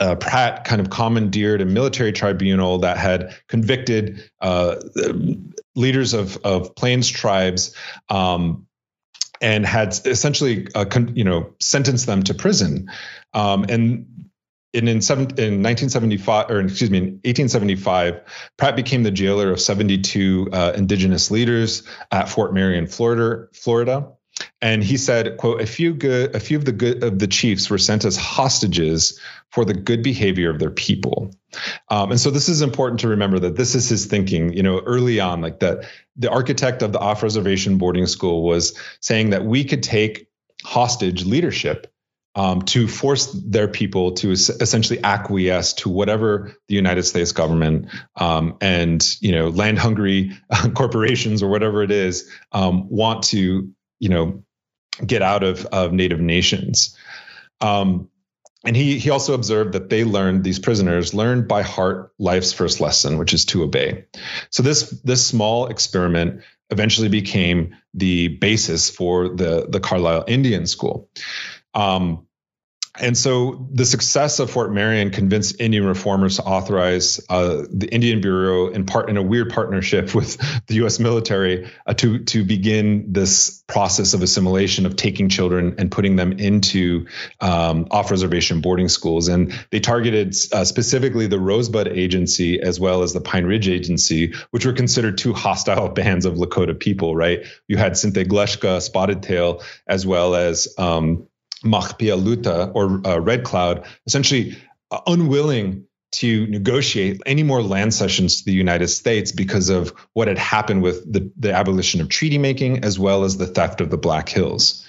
[0.00, 4.76] uh, Pratt kind of commandeered a military tribunal that had convicted uh,
[5.74, 7.74] leaders of, of Plains tribes
[8.08, 8.66] um,
[9.40, 12.90] and had essentially, uh, con- you know, sentenced them to prison.
[13.34, 14.28] Um, and
[14.72, 18.20] in, in, seven, in 1975, or excuse me, in 1875,
[18.56, 23.48] Pratt became the jailer of 72 uh, indigenous leaders at Fort Marion, Florida.
[23.52, 24.08] Florida
[24.60, 27.68] and he said quote a few good a few of the good of the chiefs
[27.68, 31.34] were sent as hostages for the good behavior of their people.
[31.88, 34.80] Um, and so this is important to remember that this is his thinking you know
[34.80, 39.44] early on like that the architect of the off reservation boarding school was saying that
[39.44, 40.28] we could take
[40.64, 41.92] hostage leadership
[42.34, 47.88] um, to force their people to es- essentially acquiesce to whatever the United States government
[48.16, 50.32] um, and you know land hungry
[50.74, 54.42] corporations or whatever it is um, want to you know
[55.06, 56.96] get out of of native nations.
[57.60, 58.08] Um,
[58.64, 62.80] and he he also observed that they learned these prisoners learned by heart life's first
[62.80, 64.04] lesson which is to obey.
[64.50, 71.08] So this this small experiment eventually became the basis for the the carlisle indian school.
[71.74, 72.26] Um,
[73.00, 78.20] and so the success of Fort Marion convinced Indian reformers to authorize uh, the Indian
[78.20, 80.98] Bureau, in part in a weird partnership with the U.S.
[80.98, 86.32] military, uh, to to begin this process of assimilation of taking children and putting them
[86.32, 87.06] into
[87.40, 89.28] um, off-reservation boarding schools.
[89.28, 94.34] And they targeted uh, specifically the Rosebud Agency as well as the Pine Ridge Agency,
[94.50, 97.16] which were considered two hostile bands of Lakota people.
[97.16, 97.46] Right?
[97.68, 101.26] You had Sintegleshka, Spotted Tail, as well as um,
[101.62, 104.56] Mahpialuta or uh, Red Cloud, essentially
[104.90, 110.28] uh, unwilling to negotiate any more land cessions to the United States because of what
[110.28, 113.90] had happened with the, the abolition of treaty making as well as the theft of
[113.90, 114.86] the Black Hills.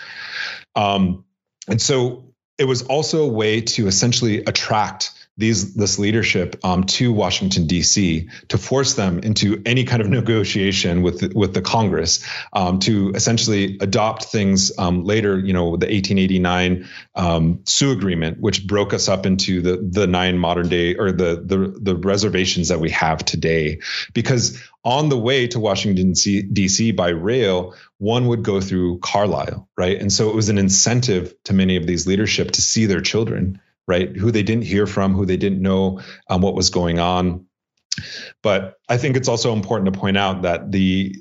[0.76, 1.24] Um,
[1.68, 7.12] and so it was also a way to essentially attract these this leadership um, to
[7.12, 8.30] Washington D.C.
[8.50, 13.78] to force them into any kind of negotiation with with the Congress um, to essentially
[13.82, 15.40] adopt things um, later.
[15.40, 20.38] You know, the 1889 um, Sioux Agreement, which broke us up into the the nine
[20.38, 23.80] modern day or the the the reservations that we have today,
[24.14, 26.92] because on the way to Washington D.C.
[26.92, 30.00] by rail, one would go through Carlisle, right?
[30.00, 33.62] And so it was an incentive to many of these leadership to see their children
[33.88, 34.16] right?
[34.16, 37.46] Who they didn't hear from, who they didn't know um, what was going on.
[38.42, 41.16] But I think it's also important to point out that the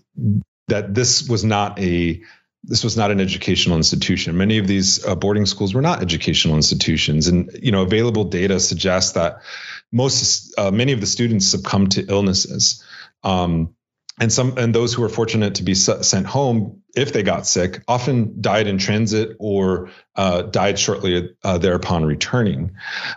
[0.69, 2.23] that this was not a
[2.65, 4.37] this was not an educational institution.
[4.37, 8.61] Many of these uh, boarding schools were not educational institutions, and you know available data
[8.61, 9.43] suggests that
[9.91, 12.83] most uh, many of the students succumbed to illnesses.
[13.23, 13.75] Um,
[14.21, 17.83] and some and those who were fortunate to be sent home if they got sick
[17.89, 22.73] often died in transit or uh, died shortly uh, thereupon returning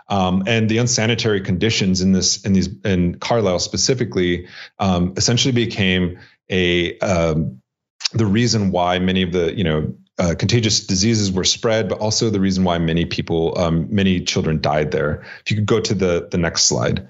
[0.08, 6.18] um, and the unsanitary conditions in this in these in carlisle specifically um, essentially became
[6.50, 7.60] a um,
[8.12, 12.30] the reason why many of the you know uh, contagious diseases were spread, but also
[12.30, 15.26] the reason why many people, um, many children died there.
[15.44, 17.08] If you could go to the the next slide.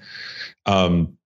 [0.65, 1.16] Um,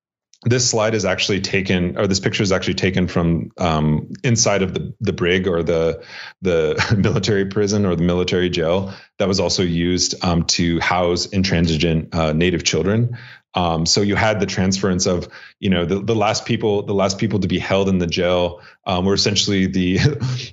[0.43, 4.73] this slide is actually taken, or this picture is actually taken from um, inside of
[4.73, 6.03] the the brig or the
[6.41, 12.13] the military prison or the military jail that was also used um, to house intransigent
[12.15, 13.17] uh, Native children.
[13.53, 15.27] Um, so you had the transference of,
[15.59, 18.61] you know, the, the last people, the last people to be held in the jail
[18.85, 19.99] um, were essentially the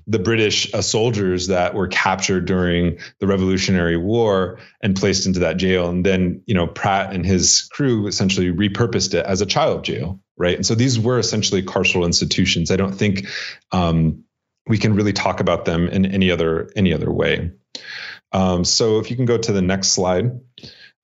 [0.06, 5.56] the British uh, soldiers that were captured during the Revolutionary War and placed into that
[5.56, 5.88] jail.
[5.88, 10.20] And then, you know, Pratt and his crew essentially repurposed it as a child jail,
[10.36, 10.56] right?
[10.56, 12.70] And so these were essentially carceral institutions.
[12.70, 13.28] I don't think
[13.70, 14.24] um,
[14.66, 17.52] we can really talk about them in any other any other way.
[18.32, 20.40] Um, so if you can go to the next slide.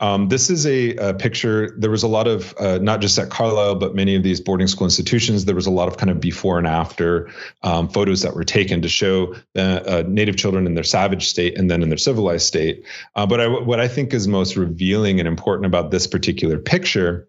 [0.01, 1.75] Um, this is a, a, picture.
[1.79, 4.67] There was a lot of, uh, not just at Carlisle, but many of these boarding
[4.67, 7.31] school institutions, there was a lot of kind of before and after
[7.63, 11.71] um, photos that were taken to show uh, Native children in their savage state and
[11.71, 12.85] then in their civilized state.
[13.15, 17.29] Uh, but I, what I think is most revealing and important about this particular picture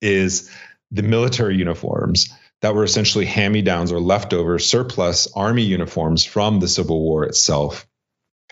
[0.00, 0.50] is
[0.90, 6.58] the military uniforms that were essentially hand me downs or leftover surplus army uniforms from
[6.58, 7.86] the Civil War itself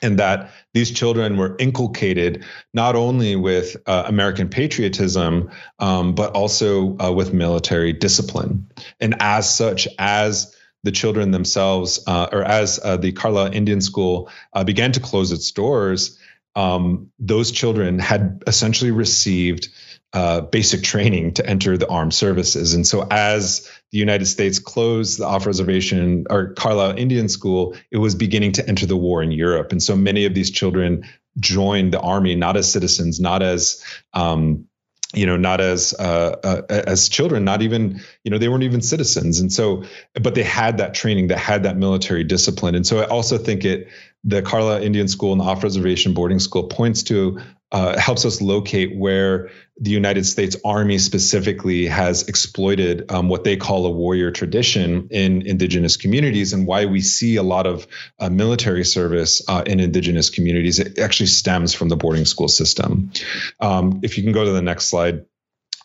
[0.03, 6.97] and that these children were inculcated not only with uh, American patriotism, um, but also
[6.99, 8.69] uh, with military discipline.
[9.01, 14.31] And as such, as the children themselves, uh, or as uh, the Carlisle Indian School
[14.53, 16.19] uh, began to close its doors,
[16.57, 19.69] um, those children had essentially received
[20.13, 22.75] uh, basic training to enter the armed services.
[22.75, 27.99] And so, as the United States closed the off reservation or Carlisle Indian School, it
[27.99, 29.73] was beginning to enter the war in Europe.
[29.73, 34.69] And so, many of these children joined the army not as citizens, not as um,
[35.15, 38.81] you know not as uh, uh, as children not even you know they weren't even
[38.81, 39.85] citizens and so
[40.15, 43.65] but they had that training that had that military discipline and so i also think
[43.65, 43.89] it
[44.25, 47.41] the carlisle indian school and off reservation boarding school points to
[47.73, 53.57] uh, helps us locate where the United States Army specifically has exploited um, what they
[53.57, 57.87] call a warrior tradition in indigenous communities, and why we see a lot of
[58.19, 60.81] uh, military service uh, in indigenous communities.
[60.81, 63.13] It actually stems from the boarding school system.
[63.61, 65.25] Um, if you can go to the next slide.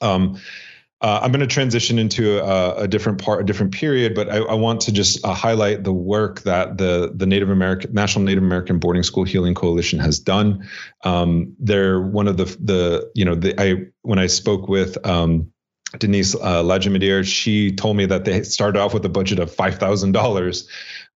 [0.01, 0.41] Um,
[1.05, 4.37] uh, I'm going to transition into a, a, different part, a different period, but I,
[4.37, 8.41] I want to just uh, highlight the work that the the Native American National Native
[8.41, 10.67] American Boarding School Healing Coalition has done.
[11.03, 14.97] Um, they're one of the the you know the I when I spoke with.
[15.05, 15.51] Um,
[15.99, 19.75] Denise uh, Lajimodiere, she told me that they started off with a budget of five
[19.75, 20.67] thousand dollars,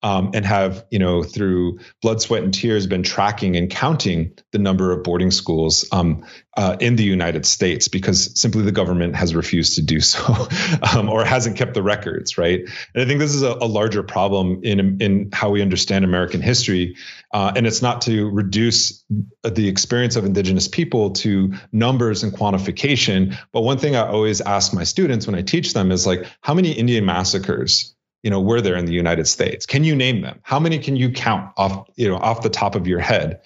[0.02, 4.58] um, and have, you know, through blood, sweat, and tears, been tracking and counting the
[4.58, 6.26] number of boarding schools um,
[6.56, 10.48] uh, in the United States because simply the government has refused to do so
[10.94, 12.62] um, or hasn't kept the records, right?
[12.94, 16.42] And I think this is a, a larger problem in in how we understand American
[16.42, 16.96] history,
[17.34, 19.04] uh, and it's not to reduce
[19.44, 23.38] the experience of Indigenous people to numbers and quantification.
[23.52, 26.54] But one thing I always ask my students when I teach them is like, how
[26.54, 29.66] many Indian massacres you know were there in the united states.
[29.66, 30.40] Can you name them?
[30.44, 33.42] How many can you count off you know off the top of your head?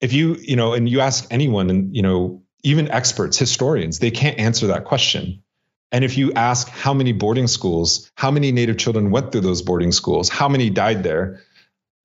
[0.00, 4.10] If you you know and you ask anyone and you know even experts historians they
[4.10, 5.42] can't answer that question.
[5.90, 9.62] And if you ask how many boarding schools how many native children went through those
[9.62, 11.40] boarding schools how many died there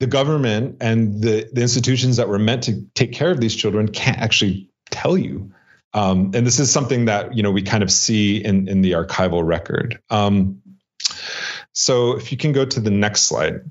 [0.04, 3.88] the government and the, the institutions that were meant to take care of these children
[3.88, 5.54] can't actually tell you.
[5.94, 8.94] Um, and this is something that you know we kind of see in in the
[8.94, 10.02] archival record.
[10.10, 10.62] Um,
[11.74, 13.62] so if you can go to the next slide.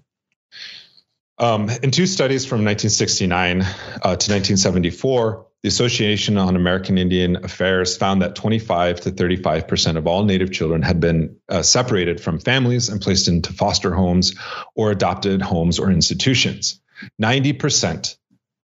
[1.38, 7.96] Um, in two studies from 1969 uh, to 1974, the Association on American Indian Affairs
[7.96, 12.40] found that 25 to 35 percent of all Native children had been uh, separated from
[12.40, 14.34] families and placed into foster homes
[14.74, 16.80] or adopted homes or institutions.
[17.18, 18.16] 90 percent,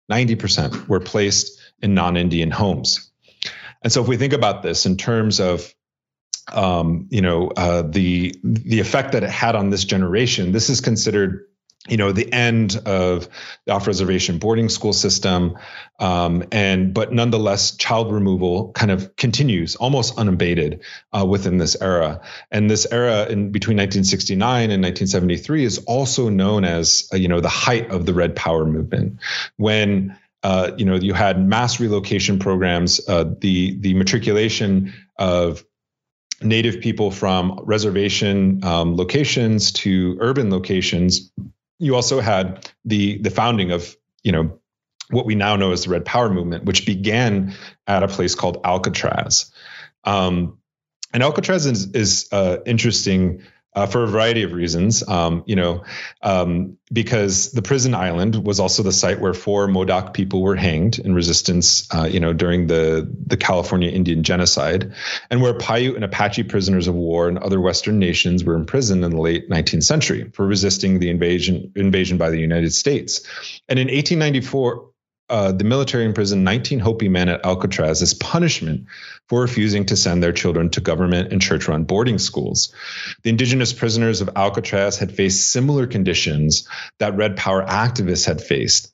[0.10, 3.12] 90 percent were placed in non-Indian homes.
[3.84, 5.74] And so, if we think about this in terms of
[6.54, 10.52] um, you know uh, the the effect that it had on this generation.
[10.52, 11.48] This is considered
[11.88, 13.28] you know the end of
[13.66, 15.58] the off reservation boarding school system
[16.00, 20.82] um, and but nonetheless child removal kind of continues almost unabated
[21.14, 22.22] uh, within this era
[22.52, 27.40] and this era in between 1969 and 1973 is also known as uh, you know
[27.40, 29.20] the height of the red power movement
[29.58, 35.64] when uh, you know you had mass relocation programs uh, the the matriculation of
[36.42, 41.32] native people from reservation um, locations to urban locations.
[41.80, 44.60] You also had the the founding of you know
[45.10, 47.54] what we now know as the Red Power movement, which began
[47.88, 49.52] at a place called Alcatraz.
[50.04, 50.58] Um,
[51.14, 53.44] and Alcatraz is, is uh, interesting
[53.78, 55.08] uh, for a variety of reasons.
[55.08, 55.84] Um, you know,
[56.24, 60.98] um, because the prison island was also the site where four Modoc people were hanged
[60.98, 64.94] in resistance, uh, you know, during the the California Indian genocide,
[65.30, 69.12] and where Paiute and Apache prisoners of war and other Western nations were imprisoned in
[69.12, 73.22] the late 19th century for resisting the invasion invasion by the United States.
[73.70, 74.90] And in 1894,
[75.30, 78.86] uh, the military imprisoned 19 Hopi men at Alcatraz as punishment
[79.28, 82.74] for refusing to send their children to government and church run boarding schools.
[83.24, 86.68] The indigenous prisoners of Alcatraz had faced similar conditions
[87.00, 88.94] that Red Power activists had faced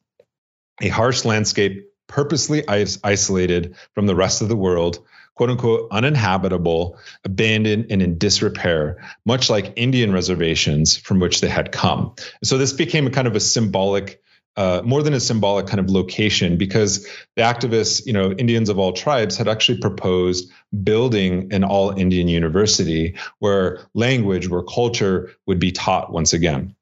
[0.82, 5.00] a harsh landscape purposely isolated from the rest of the world.
[5.36, 11.72] Quote unquote, uninhabitable, abandoned, and in disrepair, much like Indian reservations from which they had
[11.72, 12.14] come.
[12.44, 14.22] So, this became a kind of a symbolic
[14.56, 18.78] uh, more than a symbolic kind of location because the activists, you know, Indians of
[18.78, 20.52] all tribes had actually proposed
[20.84, 26.76] building an all Indian university where language, where culture would be taught once again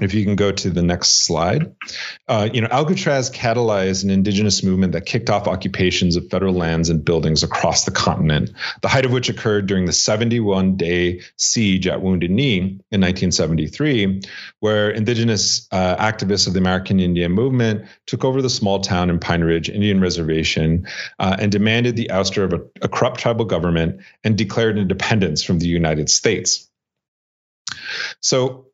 [0.00, 1.74] if you can go to the next slide,
[2.28, 6.90] uh, you know, Alcatraz catalyzed an indigenous movement that kicked off occupations of federal lands
[6.90, 8.50] and buildings across the continent,
[8.82, 14.22] the height of which occurred during the 71 day siege at Wounded Knee in 1973,
[14.60, 19.18] where indigenous uh, activists of the American Indian movement took over the small town in
[19.18, 20.86] Pine Ridge Indian Reservation
[21.18, 25.58] uh, and demanded the ouster of a, a corrupt tribal government and declared independence from
[25.58, 26.68] the United States.
[28.20, 28.66] So,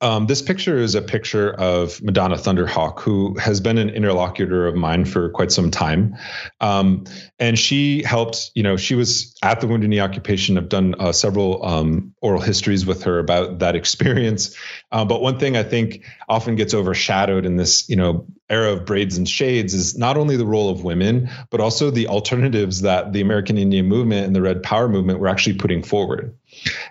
[0.00, 4.76] um, this picture is a picture of Madonna Thunderhawk, who has been an interlocutor of
[4.76, 6.16] mine for quite some time.
[6.60, 7.04] Um,
[7.40, 10.56] and she helped, you know, she was at the Wounded Knee occupation.
[10.56, 14.56] I've done uh, several um, oral histories with her about that experience.
[14.92, 18.86] Uh, but one thing I think often gets overshadowed in this, you know, era of
[18.86, 23.12] braids and shades is not only the role of women, but also the alternatives that
[23.12, 26.36] the American Indian movement and the Red Power movement were actually putting forward.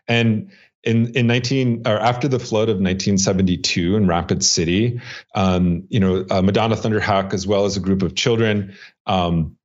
[0.08, 0.52] And
[0.88, 5.02] in in 19 or after the flood of 1972 in Rapid City,
[5.36, 8.76] um, you know, uh, Madonna Thunderhawk as well as a group of children.
[9.06, 9.58] Um,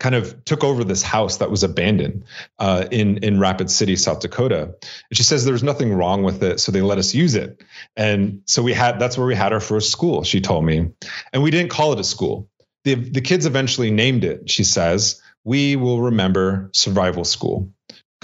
[0.00, 2.24] kind of took over this house that was abandoned
[2.58, 4.62] uh, in in Rapid City, South Dakota.
[4.62, 7.62] And she says there was nothing wrong with it, so they let us use it.
[7.96, 10.24] And so we had that's where we had our first school.
[10.24, 10.90] She told me,
[11.32, 12.50] and we didn't call it a school.
[12.82, 14.50] The the kids eventually named it.
[14.50, 17.70] She says we will remember survival school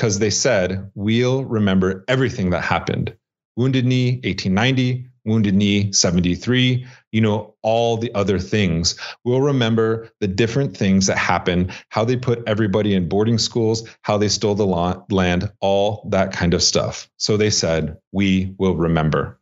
[0.01, 3.15] because they said, we'll remember everything that happened.
[3.57, 8.99] Wounded Knee, 1890, Wounded Knee, 73, you know, all the other things.
[9.27, 14.17] We'll remember the different things that happened, how they put everybody in boarding schools, how
[14.17, 17.11] they stole the land, all that kind of stuff.
[17.19, 19.40] So they said, we will remember.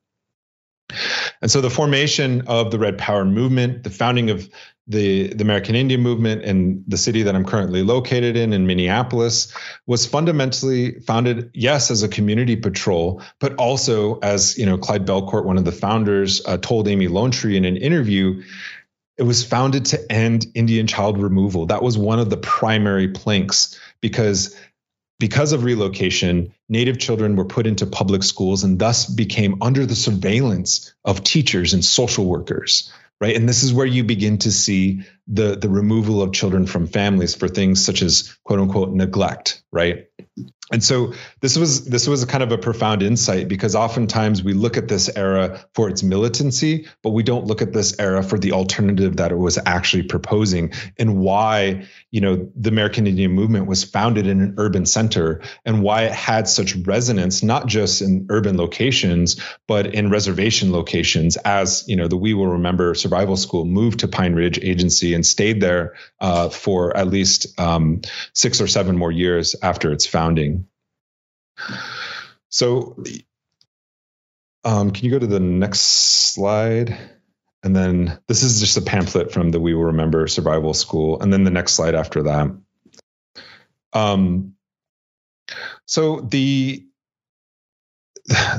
[1.43, 4.49] And so the formation of the Red Power movement, the founding of
[4.86, 9.55] the, the American Indian movement and the city that I'm currently located in, in Minneapolis,
[9.86, 15.45] was fundamentally founded, yes, as a community patrol, but also as, you know, Clyde Bellecourt,
[15.45, 18.43] one of the founders, uh, told Amy Lone Tree in an interview,
[19.18, 21.66] it was founded to end Indian child removal.
[21.66, 24.57] That was one of the primary planks because
[25.19, 29.97] because of relocation, Native children were put into public schools and thus became under the
[29.97, 33.37] surveillance of teachers and social workers right?
[33.37, 37.35] And this is where you begin to see the the removal of children from families
[37.35, 40.07] for things such as quote unquote neglect right?
[40.71, 44.77] And so this was this was kind of a profound insight because oftentimes we look
[44.77, 48.53] at this era for its militancy but we don't look at this era for the
[48.53, 53.83] alternative that it was actually proposing and why you know the american indian movement was
[53.83, 58.59] founded in an urban center and why it had such resonance not just in urban
[58.59, 64.01] locations but in reservation locations as you know the we will remember survival school moved
[64.01, 68.01] to pine ridge agency and stayed there uh, for at least um,
[68.35, 70.67] six or seven more years after its founding
[72.51, 73.03] so,
[74.65, 75.81] um, can you go to the next
[76.35, 76.99] slide?
[77.63, 81.21] And then this is just a pamphlet from the We Will Remember Survival School.
[81.21, 82.57] And then the next slide after that.
[83.93, 84.55] Um,
[85.87, 86.85] so the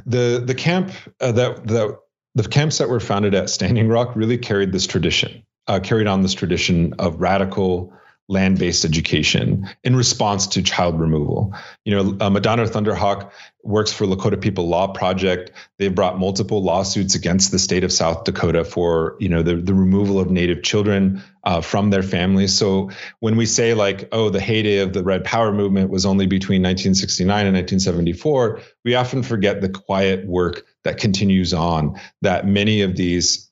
[0.05, 0.91] the the camp
[1.21, 1.99] uh, that that
[2.35, 6.21] the camps that were founded at Standing Rock really carried this tradition, uh, carried on
[6.21, 7.93] this tradition of radical
[8.27, 11.55] land based education in response to child removal.
[11.83, 13.31] You know, uh, Madonna Thunderhawk
[13.63, 15.51] works for Lakota People Law Project.
[15.77, 19.73] They've brought multiple lawsuits against the state of South Dakota for, you know, the, the
[19.73, 22.57] removal of Native children uh, from their families.
[22.57, 26.25] So when we say, like, oh, the heyday of the Red Power movement was only
[26.25, 32.81] between 1969 and 1974, we often forget the quiet work that continues on, that many
[32.81, 33.48] of these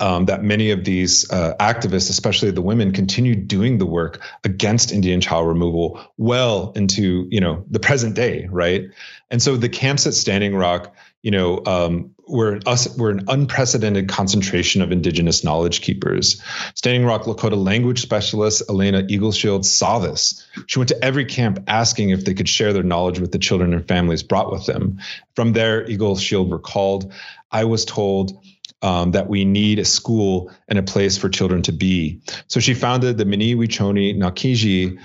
[0.00, 4.92] um, that many of these uh, activists, especially the women, continued doing the work against
[4.92, 8.84] Indian child removal well into you know the present day, right?
[9.30, 14.08] And so the camps at Standing Rock, you know, um, were us were an unprecedented
[14.08, 16.42] concentration of indigenous knowledge keepers.
[16.74, 20.46] Standing Rock Lakota language specialist Elena Eagleshield saw this.
[20.66, 23.72] She went to every camp asking if they could share their knowledge with the children
[23.74, 24.98] and families brought with them.
[25.34, 27.12] From there, Eagleshield recalled,
[27.50, 28.38] "I was told."
[28.82, 32.20] Um, that we need a school and a place for children to be.
[32.46, 34.98] So she founded the Mini Wichoni Nakiji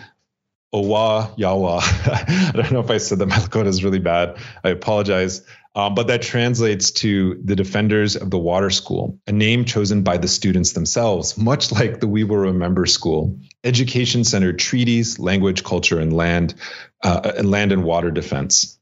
[0.74, 1.82] Owa Yawa.
[2.50, 3.28] I don't know if I said that.
[3.28, 4.38] My Lakota is really bad.
[4.64, 5.42] I apologize.
[5.74, 10.18] Um, but that translates to the Defenders of the Water School, a name chosen by
[10.18, 13.40] the students themselves, much like the We Will Remember School.
[13.64, 16.56] Education centered treaties, language, culture, and land,
[17.02, 18.78] uh, and land and water defense.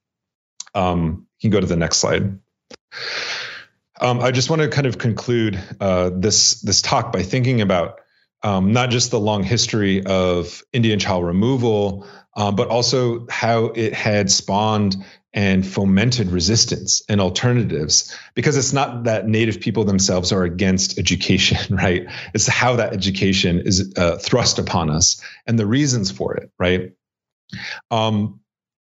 [0.73, 2.39] Um, you can go to the next slide.
[3.99, 7.99] Um, I just want to kind of conclude uh, this this talk by thinking about
[8.43, 13.93] um, not just the long history of Indian child removal, um, but also how it
[13.93, 14.95] had spawned
[15.33, 21.75] and fomented resistance and alternatives because it's not that native people themselves are against education
[21.75, 22.07] right?
[22.33, 26.93] It's how that education is uh, thrust upon us and the reasons for it right?
[27.91, 28.38] Um,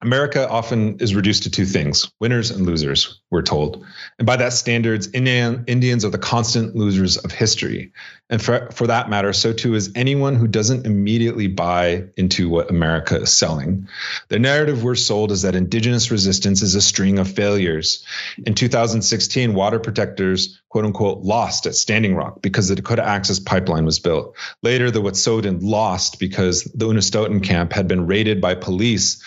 [0.03, 3.86] America often is reduced to two things winners and losers, we're told.
[4.18, 7.92] And by that standards, Indian, Indians are the constant losers of history.
[8.28, 12.70] And for, for that matter, so too is anyone who doesn't immediately buy into what
[12.70, 13.88] America is selling.
[14.28, 18.05] The narrative we're sold is that indigenous resistance is a string of failures.
[18.44, 23.84] In 2016, water protectors, quote unquote, lost at Standing Rock because the Dakota Access Pipeline
[23.84, 24.36] was built.
[24.62, 29.22] Later, the Wet'suwet'en lost because the Unistoten camp had been raided by police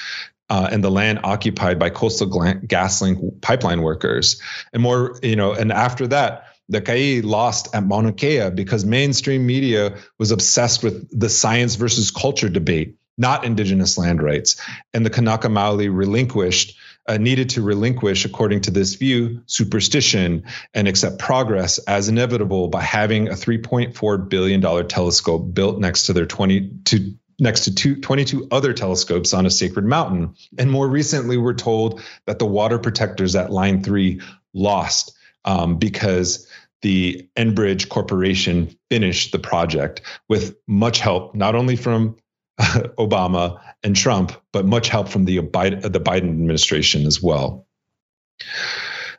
[0.50, 4.42] uh, and the land occupied by Coastal GasLink pipeline workers.
[4.74, 9.46] And more, you know, and after that, the Kia'i lost at Mauna Kea because mainstream
[9.46, 14.60] media was obsessed with the science versus culture debate, not indigenous land rights.
[14.94, 16.78] And the Kanaka Maoli relinquished,
[17.08, 22.82] uh, needed to relinquish, according to this view, superstition and accept progress as inevitable by
[22.82, 28.48] having a $3.4 billion telescope built next to their 20 to next to two, 22
[28.52, 30.36] other telescopes on a sacred mountain.
[30.58, 34.22] And more recently, we're told that the water protectors at Line 3
[34.54, 36.48] lost um, because
[36.82, 42.18] the Enbridge Corporation finished the project with much help, not only from
[42.60, 47.68] Obama and Trump, but much help from the Biden, the Biden administration as well.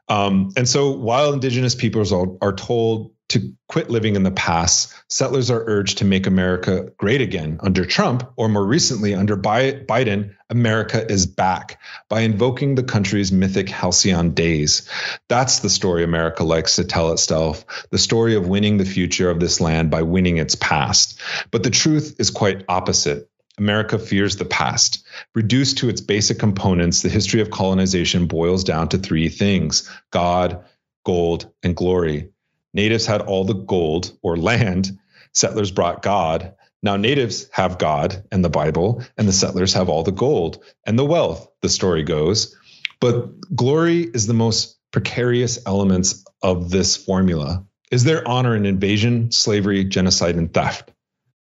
[0.09, 4.95] Um, and so while indigenous peoples are, are told to quit living in the past,
[5.09, 10.35] settlers are urged to make America great again under Trump, or more recently under Biden,
[10.49, 14.89] America is back by invoking the country's mythic halcyon days.
[15.29, 19.41] That's the story America likes to tell itself the story of winning the future of
[19.41, 21.21] this land by winning its past.
[21.51, 23.29] But the truth is quite opposite.
[23.59, 25.05] America fears the past.
[25.35, 30.65] Reduced to its basic components, the history of colonization boils down to three things God,
[31.05, 32.31] gold, and glory.
[32.77, 34.99] Natives had all the gold or land,
[35.33, 36.55] settlers brought God.
[36.83, 40.99] Now, natives have God and the Bible, and the settlers have all the gold and
[40.99, 42.55] the wealth, the story goes.
[43.01, 47.65] But glory is the most precarious elements of this formula.
[47.91, 50.91] Is there honor in invasion, slavery, genocide, and theft?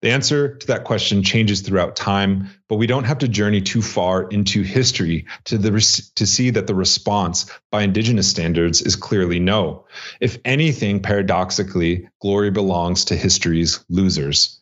[0.02, 3.82] The answer to that question changes throughout time, but we don't have to journey too
[3.82, 5.72] far into history to, the,
[6.16, 9.88] to see that the response by indigenous standards is clearly no.
[10.20, 14.62] If anything, paradoxically, glory belongs to history's losers.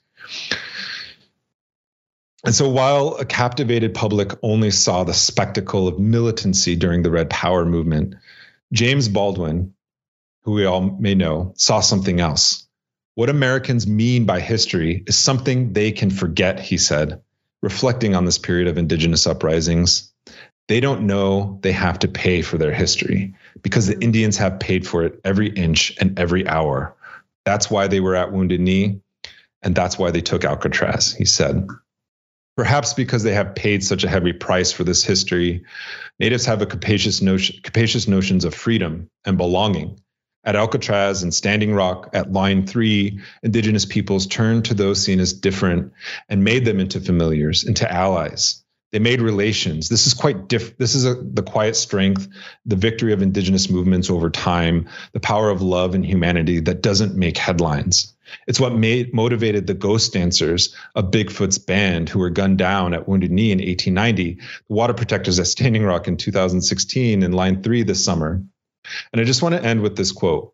[2.45, 7.29] And so while a captivated public only saw the spectacle of militancy during the Red
[7.29, 8.15] Power movement,
[8.71, 9.73] James Baldwin,
[10.43, 12.62] who we all may know, saw something else
[13.15, 17.21] what Americans mean by history is something they can forget, he said,
[17.61, 20.11] reflecting on this period of indigenous uprisings.
[20.67, 24.87] They don't know they have to pay for their history because the Indians have paid
[24.87, 26.95] for it every inch and every hour.
[27.45, 29.01] That's why they were at Wounded Knee,
[29.61, 31.67] and that's why they took Alcatraz, he said.
[32.55, 35.65] Perhaps because they have paid such a heavy price for this history,
[36.19, 39.99] natives have a capacious, notion, capacious notions of freedom and belonging
[40.43, 45.33] at Alcatraz and Standing Rock at Line 3, indigenous peoples turned to those seen as
[45.33, 45.93] different
[46.27, 48.63] and made them into familiars, into allies.
[48.91, 49.89] They made relations.
[49.89, 52.27] This is quite diff- this is a, the quiet strength,
[52.67, 57.15] the victory of indigenous movements over time, the power of love and humanity that doesn't
[57.15, 58.13] make headlines.
[58.47, 63.07] It's what made motivated the ghost dancers of Bigfoot's band who were gunned down at
[63.07, 64.33] Wounded Knee in 1890,
[64.67, 68.43] the water protectors at Standing Rock in 2016, and Line 3 this summer.
[69.11, 70.53] And I just want to end with this quote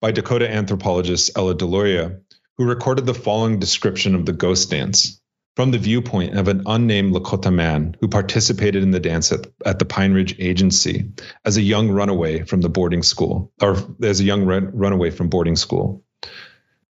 [0.00, 2.20] by Dakota anthropologist Ella Deloria,
[2.56, 5.20] who recorded the following description of the ghost dance
[5.56, 9.78] from the viewpoint of an unnamed Lakota man who participated in the dance at, at
[9.78, 11.12] the Pine Ridge Agency
[11.44, 15.28] as a young runaway from the boarding school, or as a young run, runaway from
[15.28, 16.04] boarding school.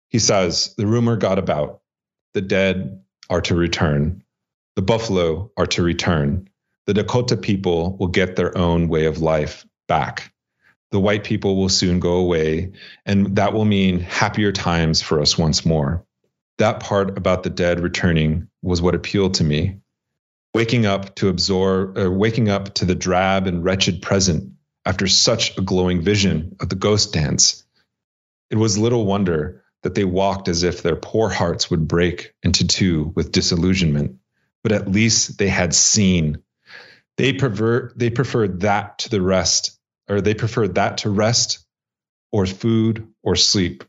[0.09, 1.81] He says, The rumor got about.
[2.35, 4.23] The dead are to return.
[4.77, 6.49] The buffalo are to return.
[6.87, 10.32] The Dakota people will get their own way of life back.
[10.91, 12.72] The white people will soon go away,
[13.05, 16.07] and that will mean happier times for us once more.
[16.59, 19.80] That part about the dead returning was what appealed to me.
[20.55, 24.53] Waking up to absorb, waking up to the drab and wretched present
[24.87, 27.64] after such a glowing vision of the ghost dance.
[28.51, 32.66] It was little wonder that they walked as if their poor hearts would break into
[32.66, 34.18] two with disillusionment,
[34.62, 36.43] but at least they had seen.
[37.16, 39.74] They prefer they preferred that to the rest
[40.09, 41.64] or they preferred that to rest
[42.32, 43.84] or food or sleep.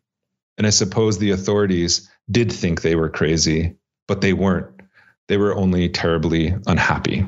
[0.57, 3.75] And I suppose the authorities did think they were crazy,
[4.07, 4.81] but they weren't.
[5.27, 7.25] They were only terribly unhappy.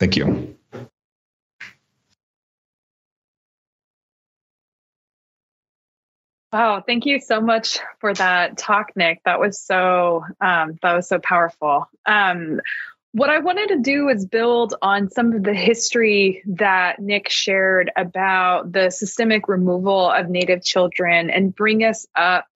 [0.00, 0.56] Thank you.
[6.52, 9.22] Wow, thank you so much for that talk, Nick.
[9.24, 11.88] That was so um, that was so powerful.
[12.04, 12.60] Um,
[13.12, 17.90] what I wanted to do is build on some of the history that Nick shared
[17.94, 22.46] about the systemic removal of Native children and bring us up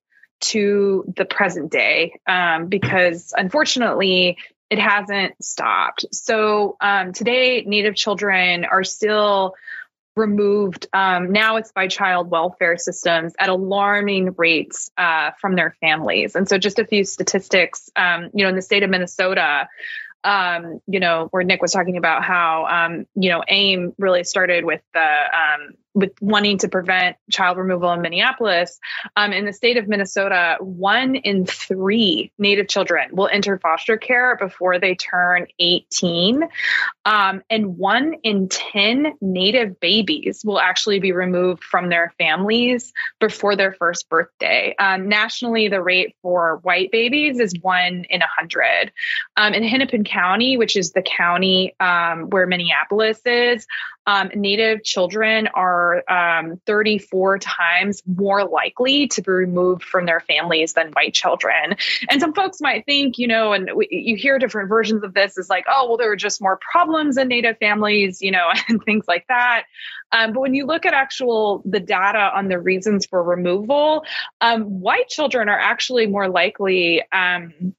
[0.40, 4.38] to the present day, um, because unfortunately,
[4.70, 6.06] it hasn't stopped.
[6.12, 9.54] So um, today, Native children are still
[10.16, 10.86] removed.
[10.94, 16.34] Um, now it's by child welfare systems at alarming rates uh, from their families.
[16.34, 17.90] And so, just a few statistics.
[17.94, 19.68] Um, you know, in the state of Minnesota,
[20.24, 24.64] um, you know, where Nick was talking about how, um, you know, AIM really started
[24.64, 28.78] with the um, with wanting to prevent child removal in Minneapolis,
[29.16, 34.36] um, in the state of Minnesota, one in three Native children will enter foster care
[34.36, 36.42] before they turn 18.
[37.06, 43.56] Um, and one in 10 Native babies will actually be removed from their families before
[43.56, 44.74] their first birthday.
[44.78, 48.92] Um, nationally, the rate for white babies is one in 100.
[49.38, 53.66] Um, in Hennepin County, which is the county um, where Minneapolis is,
[54.06, 60.74] um, Native children are um, 34 times more likely to be removed from their families
[60.74, 61.76] than white children.
[62.08, 65.38] And some folks might think, you know, and we, you hear different versions of this
[65.38, 68.82] is like, oh, well, there are just more problems in Native families, you know, and
[68.84, 69.64] things like that.
[70.12, 74.04] Um, but when you look at actual the data on the reasons for removal,
[74.40, 77.74] um, white children are actually more likely um,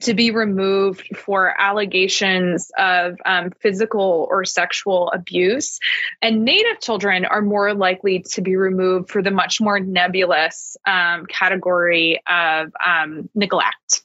[0.00, 5.80] to be removed for allegations of um, physical or sexual abuse.
[6.22, 11.26] And Native children are more likely to be removed for the much more nebulous um,
[11.26, 14.02] category of um, neglect.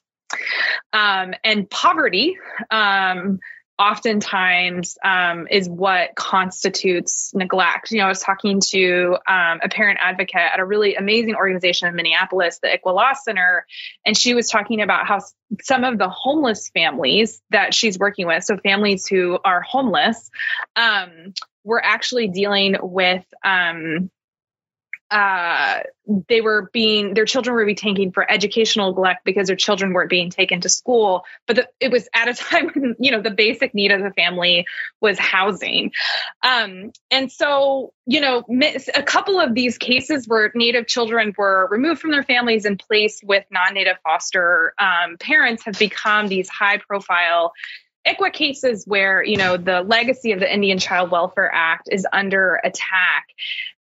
[0.94, 2.38] Um, and poverty
[2.72, 3.40] um,
[3.80, 7.92] oftentimes um, is what constitutes neglect.
[7.92, 11.88] You know, I was talking to um, a parent advocate at a really amazing organization
[11.88, 13.66] in Minneapolis, the ICWA Center,
[14.06, 15.20] and she was talking about how
[15.62, 20.30] some of the homeless families that she's working with, so families who are homeless,
[20.76, 24.12] um, were actually dealing with um,
[25.14, 25.84] uh,
[26.28, 30.10] they were being their children were being taken for educational neglect because their children weren't
[30.10, 33.30] being taken to school but the, it was at a time when you know the
[33.30, 34.66] basic need of the family
[35.02, 35.92] was housing
[36.42, 38.44] um, and so you know
[38.96, 43.24] a couple of these cases where native children were removed from their families and placed
[43.24, 47.54] with non-native foster um, parents have become these high profile
[48.08, 52.60] ICWA cases where you know the legacy of the Indian Child Welfare Act is under
[52.64, 53.28] attack.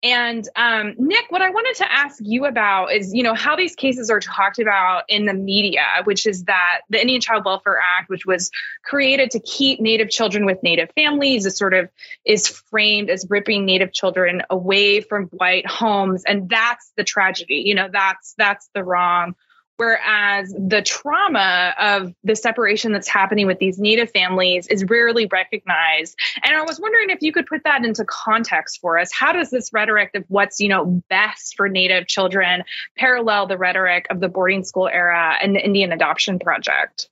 [0.02, 3.74] And um, Nick, what I wanted to ask you about is, you know, how these
[3.74, 8.08] cases are talked about in the media, which is that the Indian Child Welfare Act,
[8.08, 8.52] which was
[8.84, 11.88] created to keep Native children with Native families, is sort of
[12.24, 17.62] is framed as ripping Native children away from white homes, and that's the tragedy.
[17.66, 19.34] You know, that's that's the wrong
[19.78, 26.18] Whereas the trauma of the separation that's happening with these Native families is rarely recognized.
[26.42, 29.12] And I was wondering if you could put that into context for us.
[29.12, 32.64] How does this rhetoric of what's, you know, best for Native children
[32.96, 37.08] parallel the rhetoric of the boarding school era and the Indian Adoption Project?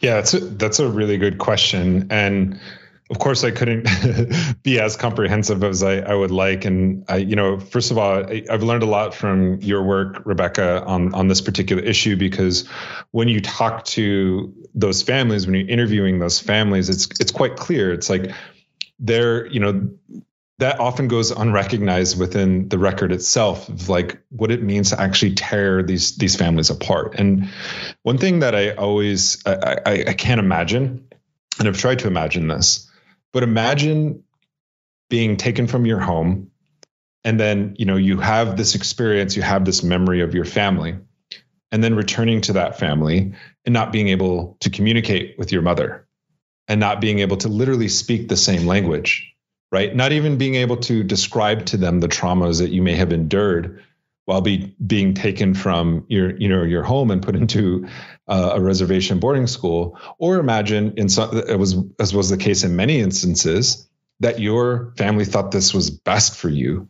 [0.00, 2.08] Yeah, that's a, that's a really good question.
[2.10, 2.60] And
[3.10, 3.86] of course I couldn't
[4.62, 6.64] be as comprehensive as I, I, would like.
[6.64, 10.22] And I, you know, first of all, I, have learned a lot from your work,
[10.24, 12.66] Rebecca, on, on this particular issue, because
[13.12, 17.92] when you talk to those families, when you're interviewing those families, it's, it's quite clear.
[17.92, 18.32] It's like
[18.98, 19.88] they're, you know,
[20.58, 25.34] that often goes unrecognized within the record itself of like what it means to actually
[25.34, 27.14] tear these, these families apart.
[27.18, 27.50] And
[28.02, 31.06] one thing that I always, I, I, I can't imagine,
[31.58, 32.85] and I've tried to imagine this,
[33.36, 34.24] but imagine
[35.10, 36.50] being taken from your home
[37.22, 40.96] and then, you know, you have this experience, you have this memory of your family
[41.70, 43.34] and then returning to that family
[43.66, 46.08] and not being able to communicate with your mother
[46.66, 49.34] and not being able to literally speak the same language,
[49.70, 49.94] right?
[49.94, 53.84] Not even being able to describe to them the traumas that you may have endured
[54.26, 57.88] while be being taken from your you know your home and put into
[58.28, 62.62] uh, a reservation boarding school or imagine in some it was as was the case
[62.62, 63.88] in many instances
[64.20, 66.88] that your family thought this was best for you.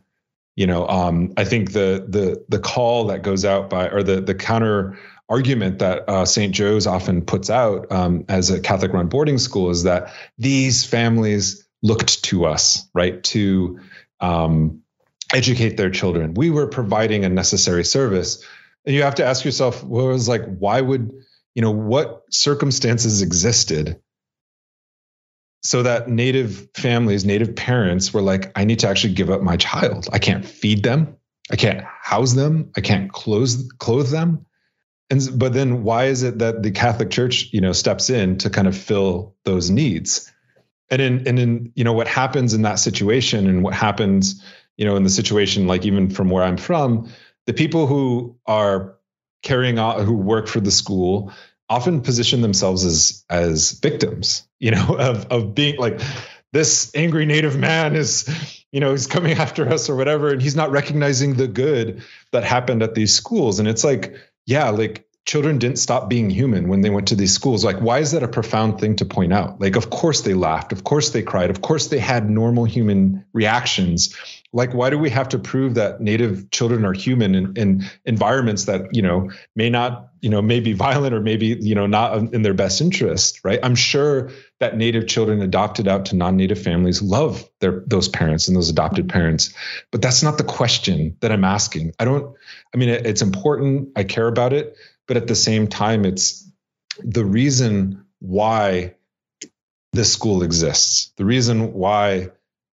[0.55, 4.21] You know um, i think the the the call that goes out by or the
[4.21, 4.97] the counter
[5.29, 9.69] argument that uh, st joe's often puts out um, as a catholic run boarding school
[9.69, 13.79] is that these families looked to us right to
[14.19, 14.81] um,
[15.33, 16.33] educate their children.
[16.33, 18.43] We were providing a necessary service.
[18.85, 21.11] And you have to ask yourself, well, was like, why would,
[21.55, 23.99] you know, what circumstances existed
[25.63, 29.57] so that native families, native parents were like, I need to actually give up my
[29.57, 30.07] child.
[30.11, 31.17] I can't feed them.
[31.51, 32.71] I can't house them.
[32.75, 34.45] I can't clothe clothe them.
[35.09, 38.49] And but then why is it that the Catholic Church, you know, steps in to
[38.49, 40.31] kind of fill those needs?
[40.89, 44.43] And in and in you know what happens in that situation and what happens,
[44.77, 47.09] you know, in the situation like even from where I'm from,
[47.45, 48.95] the people who are
[49.43, 51.31] carrying out who work for the school
[51.69, 55.99] often position themselves as as victims, you know, of of being like
[56.53, 58.27] this angry native man is
[58.71, 62.43] you know he's coming after us or whatever and he's not recognizing the good that
[62.43, 63.59] happened at these schools.
[63.59, 64.15] And it's like
[64.45, 67.65] yeah like children didn't stop being human when they went to these schools.
[67.65, 69.59] Like why is that a profound thing to point out?
[69.59, 73.25] Like of course they laughed of course they cried of course they had normal human
[73.33, 74.15] reactions
[74.53, 78.65] like why do we have to prove that native children are human in, in environments
[78.65, 82.17] that you know may not you know may be violent or maybe you know not
[82.33, 83.59] in their best interest right?
[83.61, 88.55] I'm sure that native children adopted out to non-native families love their those parents and
[88.55, 89.53] those adopted parents
[89.91, 91.93] but that's not the question that i'm asking.
[91.99, 92.35] I don't
[92.73, 93.89] i mean it's important.
[93.95, 94.77] I care about it
[95.07, 96.49] but at the same time it's
[96.99, 98.95] the reason why
[99.93, 102.29] this school exists the reason why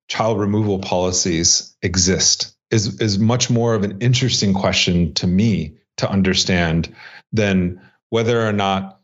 [0.08, 6.10] child removal policies exist is is much more of an interesting question to me to
[6.10, 6.94] understand
[7.32, 7.80] than
[8.10, 9.00] whether or not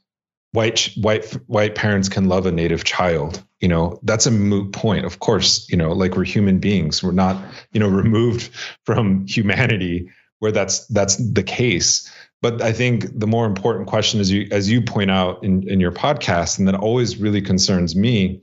[0.52, 4.00] white white white parents can love a native child you know?
[4.02, 7.42] That's a moot point of course you know like we're human beings we're not
[7.72, 8.50] you know removed
[8.84, 12.10] from humanity where that's that's the case.
[12.42, 15.78] But i think the more important question is you as you point out in, in
[15.78, 18.42] your podcast and that always really concerns me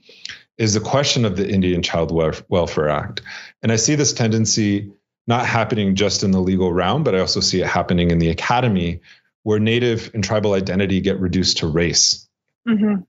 [0.58, 2.12] is the question of the Indian Child
[2.50, 3.22] Welfare Act.
[3.62, 4.92] And I see this tendency
[5.28, 8.30] not happening just in the legal realm, but I also see it happening in the
[8.30, 9.02] academy
[9.44, 12.28] where native and tribal identity get reduced to race.
[12.68, 13.02] Mm-hmm.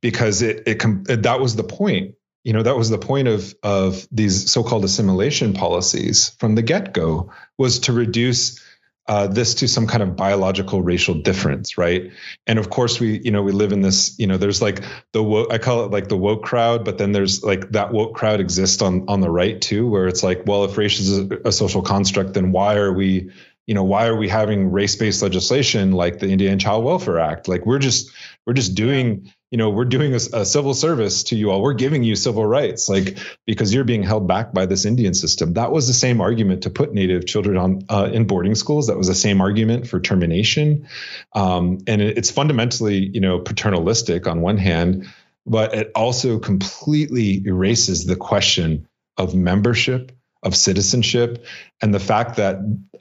[0.00, 2.14] Because it, it that was the point.
[2.42, 7.32] You know, that was the point of of these so-called assimilation policies from the get-go
[7.56, 8.62] was to reduce
[9.06, 12.12] uh, this to some kind of biological racial difference, right?
[12.46, 14.82] And of course, we you know we live in this you know there's like
[15.12, 18.14] the woke, I call it like the woke crowd, but then there's like that woke
[18.14, 21.48] crowd exists on on the right too, where it's like, well, if race is a,
[21.48, 23.30] a social construct, then why are we
[23.66, 27.46] you know why are we having race-based legislation like the Indian Child Welfare Act?
[27.46, 28.10] Like we're just
[28.46, 31.62] we're just doing you know we're doing a, a, civil service to you all.
[31.62, 35.54] We're giving you civil rights like because you're being held back by this indian system.
[35.54, 38.88] That was the same argument to put native children on uh, in boarding schools.
[38.88, 40.88] That was the same argument for termination.
[41.34, 45.06] Um, and it, it's fundamentally you know paternalistic on one hand
[45.46, 51.44] but it also completely erases the question of membership of citizenship
[51.80, 52.56] and the fact that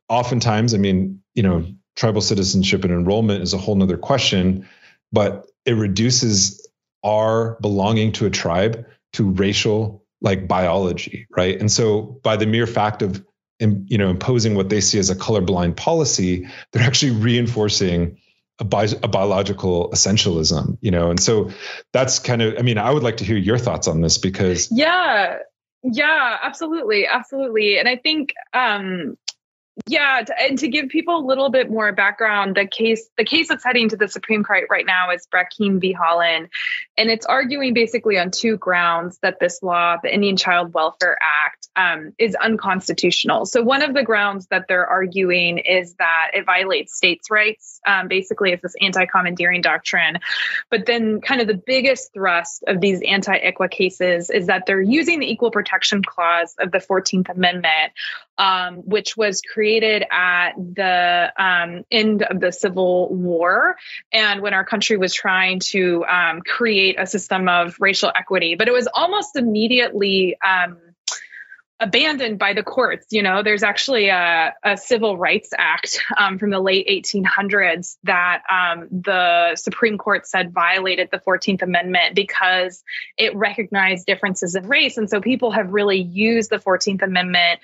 [0.10, 1.66] oftentimes i mean you know
[1.96, 4.68] tribal citizenship and enrollment is a whole nother question
[5.12, 6.68] but it reduces
[7.04, 11.60] our belonging to a tribe to racial like biology, right?
[11.60, 13.24] And so by the mere fact of
[13.60, 18.18] you know imposing what they see as a colorblind policy, they're actually reinforcing
[18.60, 21.10] a, bi- a biological essentialism, you know.
[21.10, 21.52] And so
[21.92, 24.70] that's kind of I mean, I would like to hear your thoughts on this because
[24.72, 25.38] Yeah.
[25.84, 27.08] Yeah, absolutely.
[27.08, 27.78] Absolutely.
[27.78, 29.18] And I think um
[29.88, 33.64] yeah, and to give people a little bit more background, the case the case that's
[33.64, 35.96] heading to the Supreme Court right now is Brackeen v.
[35.96, 36.50] Haaland,
[36.98, 41.63] and it's arguing basically on two grounds that this law, the Indian Child Welfare Act,
[41.76, 43.46] um, is unconstitutional.
[43.46, 47.80] So one of the grounds that they're arguing is that it violates states' rights.
[47.88, 50.20] Um, basically, it's this anti-commandeering doctrine.
[50.70, 55.20] But then, kind of the biggest thrust of these anti-ICWA cases is that they're using
[55.20, 57.94] the Equal Protection Clause of the Fourteenth Amendment
[58.38, 63.76] um, which was created at the um, end of the Civil War
[64.12, 68.56] and when our country was trying to um, create a system of racial equity.
[68.56, 70.78] But it was almost immediately um,
[71.80, 73.08] abandoned by the courts.
[73.12, 78.44] You know, there's actually a, a Civil Rights Act um, from the late 1800s that
[78.50, 82.84] um, the Supreme Court said violated the 14th Amendment because
[83.18, 84.98] it recognized differences in race.
[84.98, 87.60] And so people have really used the 14th Amendment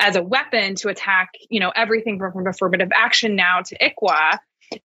[0.00, 4.38] as a weapon to attack, you know, everything from, from affirmative action now to ICWA.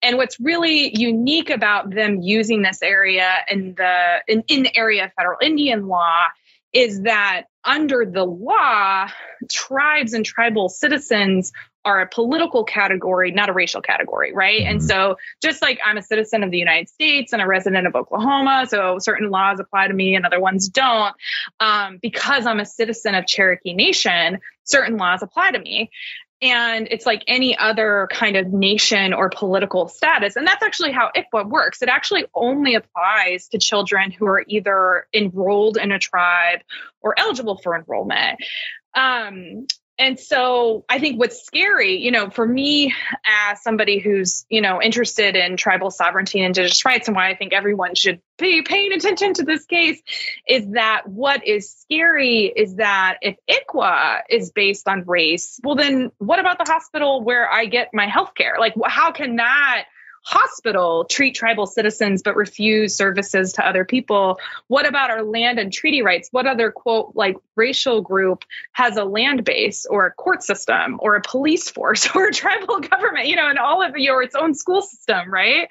[0.00, 5.04] And what's really unique about them using this area in the in, in the area
[5.04, 6.24] of federal Indian law
[6.72, 9.08] is that under the law,
[9.50, 11.52] tribes and tribal citizens
[11.84, 14.60] are a political category, not a racial category, right?
[14.60, 14.70] Mm-hmm.
[14.70, 17.94] And so, just like I'm a citizen of the United States and a resident of
[17.94, 21.14] Oklahoma, so certain laws apply to me and other ones don't.
[21.60, 25.90] Um, because I'm a citizen of Cherokee Nation, certain laws apply to me
[26.44, 30.36] and it's like any other kind of nation or political status.
[30.36, 31.80] And that's actually how ICWA works.
[31.80, 36.60] It actually only applies to children who are either enrolled in a tribe
[37.00, 38.38] or eligible for enrollment.
[38.94, 39.66] Um,
[39.96, 42.92] and so I think what's scary, you know, for me
[43.24, 47.36] as somebody who's, you know, interested in tribal sovereignty and indigenous rights and why I
[47.36, 50.02] think everyone should be paying attention to this case
[50.48, 56.10] is that what is scary is that if ICWA is based on race, well then
[56.18, 58.56] what about the hospital where I get my health care?
[58.58, 59.84] Like how can that
[60.24, 64.38] hospital treat tribal citizens but refuse services to other people?
[64.66, 66.28] What about our land and treaty rights?
[66.32, 71.16] What other quote like racial group has a land base or a court system or
[71.16, 74.54] a police force or a tribal government, you know, and all of your its own
[74.54, 75.68] school system, right?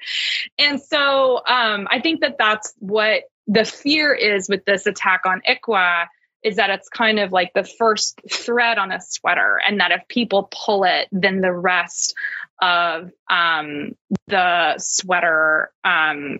[0.58, 5.42] And so um, I think that that's what the fear is with this attack on
[5.46, 6.06] ICWA
[6.44, 10.06] is that it's kind of like the first thread on a sweater, and that if
[10.08, 12.14] people pull it, then the rest
[12.60, 13.96] of um,
[14.28, 16.38] the sweater um,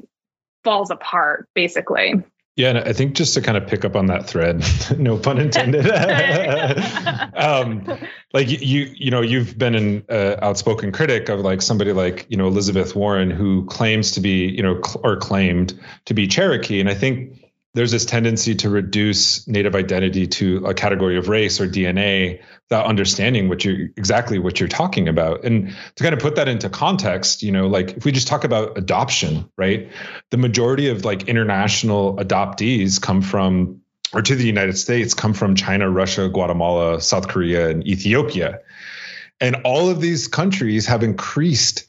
[0.63, 2.23] falls apart, basically.
[2.57, 4.65] Yeah, and I think just to kind of pick up on that thread,
[4.97, 5.91] no pun intended.
[7.35, 7.85] um,
[8.33, 12.37] like you, you know, you've been an uh, outspoken critic of like somebody like you
[12.37, 16.79] know Elizabeth Warren, who claims to be you know cl- or claimed to be Cherokee,
[16.79, 17.44] and I think
[17.75, 22.87] there's this tendency to reduce native identity to a category of race or DNA without
[22.87, 25.45] understanding what you exactly what you're talking about.
[25.45, 28.45] And to kind of put that into context, you know, like if we just talk
[28.45, 29.91] about adoption, right?
[30.31, 33.81] The majority of like international adoptees come from
[34.13, 38.61] or to the United States come from China, Russia, Guatemala, South Korea, and Ethiopia.
[39.41, 41.87] And all of these countries have increased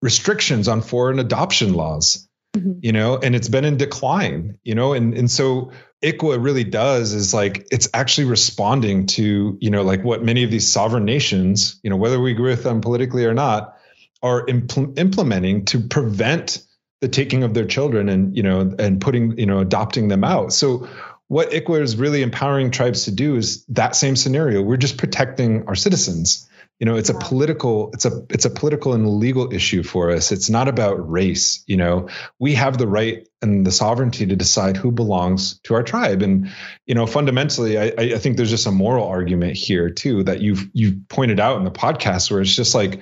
[0.00, 2.72] restrictions on foreign adoption laws mm-hmm.
[2.80, 5.72] you know, and it's been in decline, you know, and and so
[6.02, 10.50] ICWA really does is like it's actually responding to you know like what many of
[10.50, 13.76] these sovereign nations, you know, whether we agree with them politically or not,
[14.22, 16.64] are impl- implementing to prevent
[17.00, 20.52] the taking of their children and you know and putting you know adopting them out.
[20.52, 20.88] So
[21.28, 24.60] what ICWA is really empowering tribes to do is that same scenario.
[24.60, 26.48] We're just protecting our citizens
[26.82, 30.32] you know it's a political it's a it's a political and legal issue for us.
[30.32, 32.08] It's not about race you know.
[32.40, 36.22] We have the right and the sovereignty to decide who belongs to our tribe.
[36.22, 36.50] And
[36.86, 40.68] you know fundamentally i i think there's just a moral argument here too that you've
[40.72, 43.00] you've pointed out in the podcast where it's just like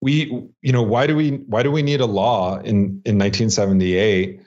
[0.00, 0.26] we
[0.62, 4.40] you know why do we why do we need a law in in 1978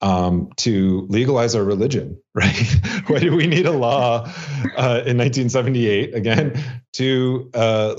[0.00, 2.76] um, to legalize our religion, right?
[3.06, 6.62] Why do we need a law uh, in 1978 again
[6.94, 7.96] to uh,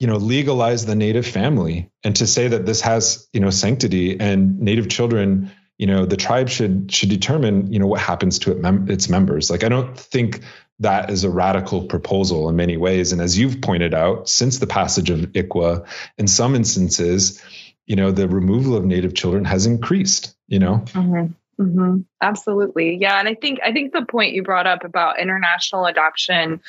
[0.00, 4.18] you know legalize the native family and to say that this has you know sanctity
[4.18, 8.50] and native children you know the tribe should should determine you know what happens to
[8.50, 10.40] it mem- its members like i don't think
[10.80, 14.66] that is a radical proposal in many ways and as you've pointed out since the
[14.66, 17.42] passage of ICWA in some instances
[17.90, 21.32] you know the removal of native children has increased you know mm-hmm.
[21.60, 22.02] Mm-hmm.
[22.22, 26.60] absolutely yeah and i think i think the point you brought up about international adoption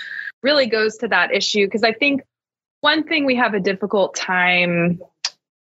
[0.42, 2.24] really goes to that issue because i think
[2.80, 5.00] one thing we have a difficult time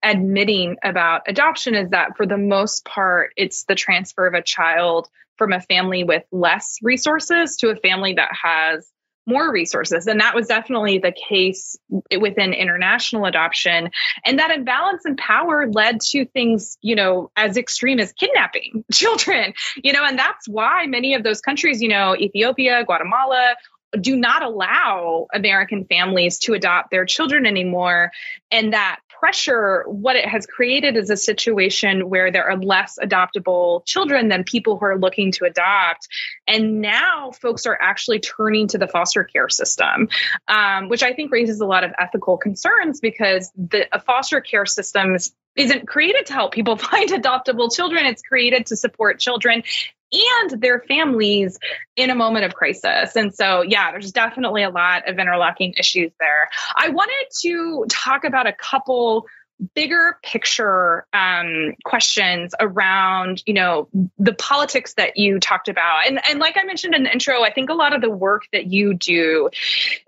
[0.04, 5.10] admitting about adoption is that for the most part it's the transfer of a child
[5.40, 8.88] from a family with less resources to a family that has
[9.28, 10.08] more resources.
[10.08, 11.78] And that was definitely the case
[12.20, 13.90] within international adoption.
[14.26, 19.54] And that imbalance in power led to things, you know, as extreme as kidnapping children,
[19.84, 23.56] you know, and that's why many of those countries, you know, Ethiopia, Guatemala,
[24.00, 28.12] do not allow American families to adopt their children anymore.
[28.52, 33.86] And that pressure, what it has created is a situation where there are less adoptable
[33.86, 36.08] children than people who are looking to adopt.
[36.48, 40.08] And now folks are actually turning to the foster care system,
[40.48, 45.34] um, which I think raises a lot of ethical concerns because the foster care systems
[45.58, 48.06] isn't created to help people find adoptable children.
[48.06, 49.64] It's created to support children
[50.12, 51.60] and their families
[51.98, 53.16] in a moment of crisis.
[53.18, 56.50] And so, yeah, there's definitely a lot of interlocking issues there.
[56.76, 59.26] I wanted to talk about a couple
[59.74, 63.88] bigger picture um, questions around, you know,
[64.20, 66.08] the politics that you talked about.
[66.08, 68.44] And, and like I mentioned in the intro, I think a lot of the work
[68.54, 69.50] that you do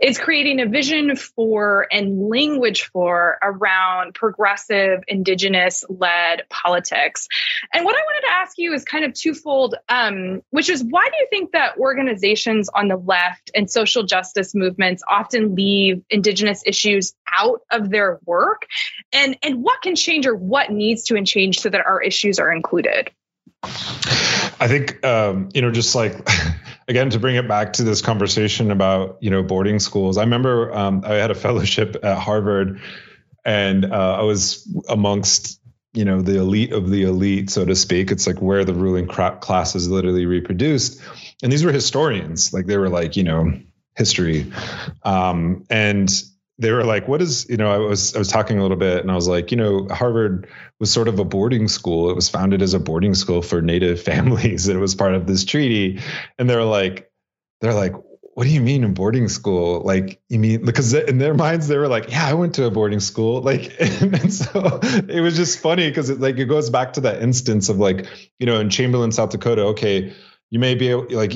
[0.01, 7.27] is creating a vision for and language for around progressive, indigenous led politics.
[7.73, 11.05] And what I wanted to ask you is kind of twofold, um, which is why
[11.09, 16.61] do you think that organizations on the left and social justice movements often leave indigenous
[16.65, 18.67] issues out of their work?
[19.11, 22.51] And and what can change or what needs to change so that our issues are
[22.51, 23.11] included?
[23.63, 26.15] I think um, you know, just like
[26.87, 30.17] again to bring it back to this conversation about you know boarding schools.
[30.17, 32.81] I remember um, I had a fellowship at Harvard,
[33.45, 35.59] and uh, I was amongst
[35.93, 38.11] you know the elite of the elite, so to speak.
[38.11, 41.01] It's like where the ruling class is literally reproduced,
[41.41, 42.53] and these were historians.
[42.53, 43.53] Like they were like you know
[43.95, 44.51] history,
[45.03, 46.09] um, and
[46.59, 49.01] they were like, "What is you know?" I was I was talking a little bit,
[49.01, 50.47] and I was like, you know, Harvard
[50.79, 52.09] was sort of a boarding school.
[52.09, 54.67] It was founded as a boarding school for Native families.
[54.67, 56.01] It was part of this treaty,
[56.37, 57.09] and they're like,
[57.61, 57.93] they're like,
[58.33, 59.81] what do you mean a boarding school?
[59.81, 62.71] Like, you mean because in their minds they were like, yeah, I went to a
[62.71, 63.41] boarding school.
[63.49, 67.01] Like, and, and so it was just funny because it like it goes back to
[67.01, 68.05] that instance of like,
[68.37, 69.63] you know, in Chamberlain, South Dakota.
[69.67, 70.13] Okay,
[70.49, 71.33] you may be able, like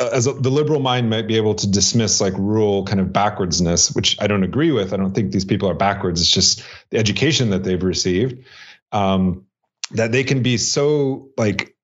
[0.00, 3.94] as a, the liberal mind might be able to dismiss like rural kind of backwardsness
[3.94, 4.92] which i don't agree with.
[4.92, 6.20] I don't think these people are backwards.
[6.20, 8.44] It's just the education that they've received
[8.92, 9.46] um,
[9.92, 11.74] that they can be so like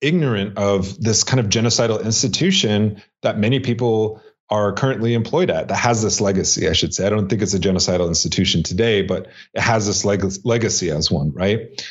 [0.00, 5.76] ignorant of this kind of genocidal institution that many people are currently employed at that
[5.76, 7.06] has this legacy i should say.
[7.06, 11.10] I don't think it's a genocidal institution today but it has this leg- legacy as
[11.10, 11.82] one right?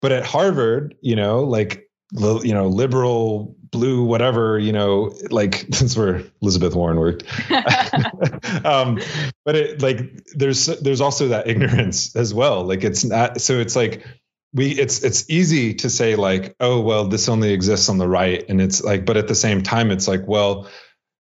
[0.00, 5.96] But at harvard you know like you know, liberal, blue, whatever, you know, like that's
[5.96, 7.24] where Elizabeth Warren worked.
[8.64, 9.00] um,
[9.44, 10.00] but it like
[10.34, 12.64] there's there's also that ignorance as well.
[12.64, 14.04] Like it's not so it's like
[14.52, 18.44] we it's it's easy to say like, oh well, this only exists on the right.
[18.48, 20.68] And it's like, but at the same time, it's like, well,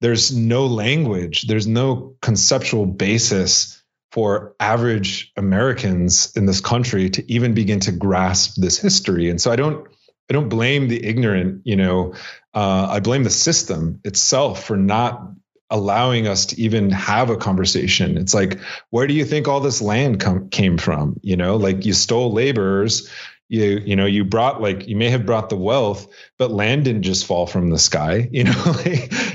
[0.02, 3.82] there's no language, there's no conceptual basis
[4.12, 9.30] for average Americans in this country to even begin to grasp this history.
[9.30, 9.88] And so I don't
[10.30, 12.14] I don't blame the ignorant, you know,
[12.54, 15.22] uh, I blame the system itself for not
[15.70, 18.18] allowing us to even have a conversation.
[18.18, 18.60] It's like,
[18.90, 21.20] where do you think all this land com- came from?
[21.24, 23.10] You know, like you stole laborers,
[23.50, 26.08] you you know, you brought like you may have brought the wealth,
[26.38, 28.76] but land didn't just fall from the sky, you know.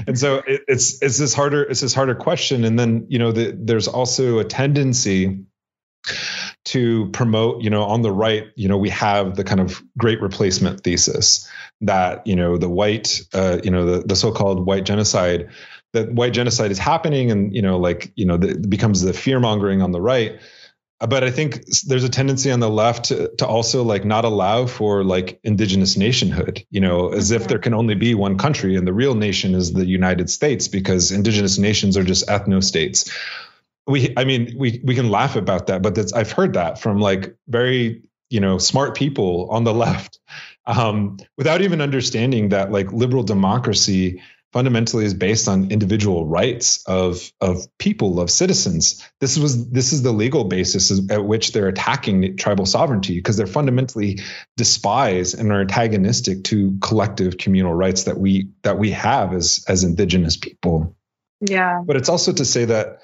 [0.06, 2.64] and so it, it's it's this harder it's this harder question.
[2.64, 5.44] And then you know, the, there's also a tendency
[6.64, 10.20] to promote, you know, on the right, you know, we have the kind of great
[10.20, 11.48] replacement thesis
[11.80, 15.50] that, you know, the white, uh, you know, the, the so-called white genocide,
[15.92, 19.12] that white genocide is happening and, you know, like, you know, the, it becomes the
[19.12, 20.40] fear mongering on the right.
[21.00, 24.66] But I think there's a tendency on the left to, to also like not allow
[24.66, 28.86] for like indigenous nationhood, you know, as if there can only be one country and
[28.86, 33.10] the real nation is the United States because indigenous nations are just ethno states
[33.88, 37.00] we i mean we we can laugh about that but that's i've heard that from
[37.00, 40.20] like very you know smart people on the left
[40.66, 44.20] um, without even understanding that like liberal democracy
[44.52, 49.06] fundamentally is based on individual rights of of people of citizens.
[49.20, 53.46] This was this is the legal basis at which they're attacking tribal sovereignty because they're
[53.46, 54.20] fundamentally
[54.56, 59.84] despise and are antagonistic to collective communal rights that we that we have as as
[59.84, 60.96] indigenous people.
[61.40, 61.82] Yeah.
[61.84, 62.98] But it's also to say that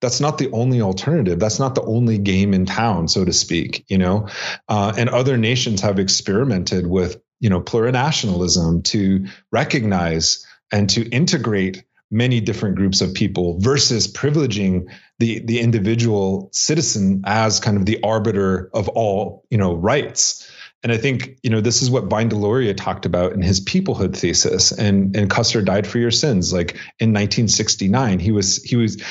[0.00, 1.38] that's not the only alternative.
[1.38, 3.84] That's not the only game in town, so to speak.
[3.88, 4.28] You know,
[4.68, 11.84] uh, and other nations have experimented with you know plurinationalism to recognize and to integrate
[12.10, 18.02] many different groups of people versus privileging the the individual citizen as kind of the
[18.02, 20.50] arbiter of all you know rights.
[20.82, 24.16] And I think you know this is what Vine Deloria talked about in his peoplehood
[24.16, 26.54] thesis, and and Custer died for your sins.
[26.54, 29.02] Like in 1969, he was he was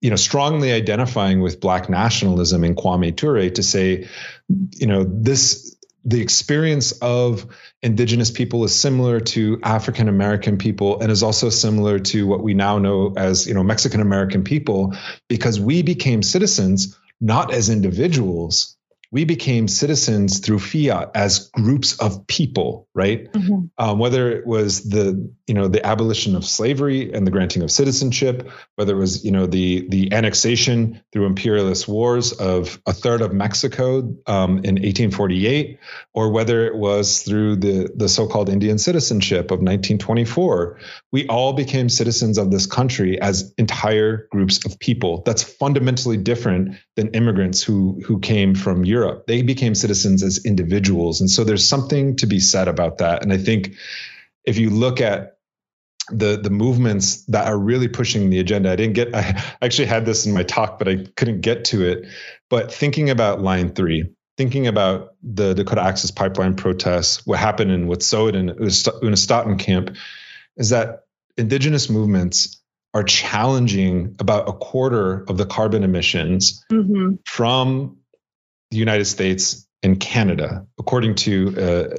[0.00, 4.08] you know, strongly identifying with black nationalism in Kwame Ture to say,
[4.48, 7.46] you know, this the experience of
[7.82, 12.54] indigenous people is similar to African American people and is also similar to what we
[12.54, 14.94] now know as, you know, Mexican American people
[15.28, 18.77] because we became citizens not as individuals
[19.10, 23.32] we became citizens through fiat as groups of people, right?
[23.32, 23.66] Mm-hmm.
[23.78, 27.70] Um, whether it was the you know the abolition of slavery and the granting of
[27.70, 33.22] citizenship, whether it was you know the the annexation through imperialist wars of a third
[33.22, 35.78] of Mexico um, in 1848,
[36.12, 40.80] or whether it was through the the so-called Indian citizenship of 1924,
[41.12, 45.22] we all became citizens of this country as entire groups of people.
[45.24, 49.26] That's fundamentally different than immigrants who who came from Europe Europe.
[49.26, 51.20] They became citizens as individuals.
[51.20, 53.22] And so there's something to be said about that.
[53.22, 53.74] And I think
[54.44, 55.38] if you look at
[56.10, 58.70] the the movements that are really pushing the agenda.
[58.70, 61.86] I didn't get I actually had this in my talk, but I couldn't get to
[61.86, 62.06] it.
[62.48, 67.88] But thinking about line three, thinking about the Dakota Access Pipeline protests, what happened in
[67.88, 69.96] Wet'suwet'en in Unist'ot'en camp,
[70.56, 71.00] is that
[71.36, 72.60] indigenous movements
[72.94, 77.16] are challenging about a quarter of the carbon emissions mm-hmm.
[77.26, 77.98] from
[78.70, 81.54] the United States and Canada, according to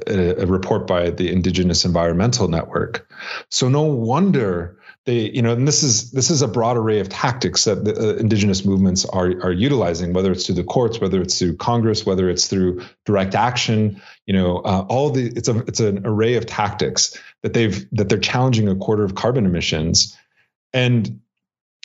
[0.06, 3.10] a, a, report by the Indigenous Environmental Network.
[3.48, 7.08] So no wonder they, you know, and this is this is a broad array of
[7.08, 11.22] tactics that the uh, Indigenous movements are are utilizing, whether it's through the courts, whether
[11.22, 14.02] it's through Congress, whether it's through direct action.
[14.26, 18.10] You know, uh, all the it's a it's an array of tactics that they've that
[18.10, 20.18] they're challenging a quarter of carbon emissions,
[20.74, 21.20] and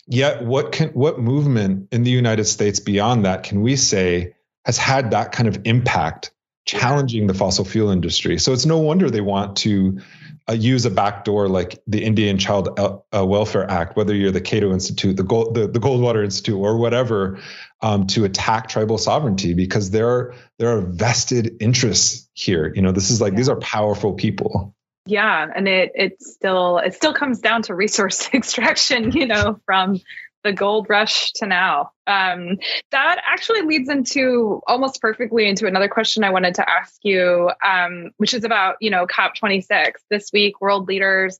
[0.07, 4.35] yet what can what movement in the United States beyond that can we say?
[4.66, 6.32] Has had that kind of impact
[6.66, 8.40] challenging the fossil fuel industry.
[8.40, 10.02] So it's no wonder they want to
[10.50, 14.42] uh, use a backdoor like the Indian Child uh, uh, Welfare Act, whether you're the
[14.42, 17.40] Cato Institute, the, Gold, the, the Goldwater Institute, or whatever,
[17.82, 22.72] um, to attack tribal sovereignty because there are there are vested interests here.
[22.76, 23.38] You know, this is like yeah.
[23.38, 24.76] these are powerful people.
[25.08, 29.12] Yeah, and it it still it still comes down to resource extraction.
[29.12, 30.00] You know, from
[30.46, 31.92] the gold rush to now.
[32.08, 32.60] Um,
[32.92, 38.12] that actually leads into almost perfectly into another question I wanted to ask you, um,
[38.18, 40.62] which is about you know COP26 this week.
[40.62, 41.40] World leaders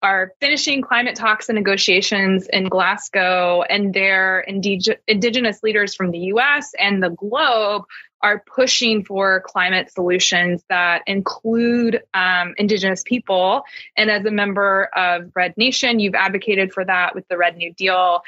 [0.00, 6.18] are finishing climate talks and negotiations in Glasgow, and their indig- indigenous leaders from the
[6.18, 6.72] U.S.
[6.78, 7.82] and the globe
[8.20, 13.62] are pushing for climate solutions that include um, Indigenous people.
[13.96, 17.72] And as a member of Red Nation, you've advocated for that with the Red New
[17.72, 18.22] Deal.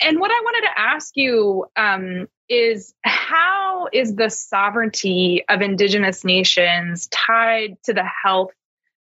[0.00, 6.24] And what I wanted to ask you um, is how is the sovereignty of Indigenous
[6.24, 8.52] nations tied to the health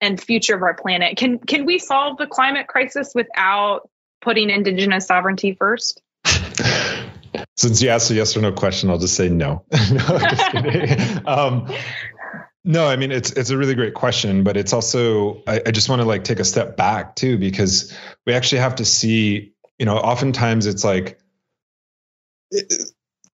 [0.02, 1.18] and future of our planet?
[1.18, 3.90] Can can we solve the climate crisis without
[4.22, 6.02] putting Indigenous sovereignty first?
[7.56, 9.66] Since you asked a yes or no question, I'll just say no.
[9.92, 11.74] no, um,
[12.64, 15.90] no, I mean it's it's a really great question, but it's also I, I just
[15.90, 17.96] want to like take a step back too because
[18.26, 19.54] we actually have to see.
[19.80, 21.20] You know, oftentimes it's like.
[22.52, 22.72] It,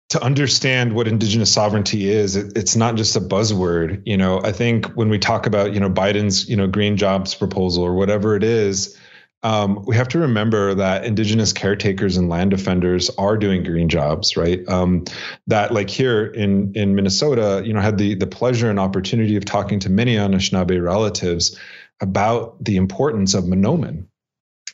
[0.10, 4.52] to understand what indigenous sovereignty is it, it's not just a buzzword you know i
[4.52, 8.36] think when we talk about you know biden's you know green jobs proposal or whatever
[8.36, 8.98] it is
[9.46, 14.36] um, we have to remember that indigenous caretakers and land defenders are doing green jobs,
[14.36, 14.68] right?
[14.68, 15.06] Um,
[15.46, 19.46] that like here in in Minnesota, you know, had the the pleasure and opportunity of
[19.46, 21.60] talking to many Anishinaabe relatives
[22.02, 24.08] about the importance of Manoomin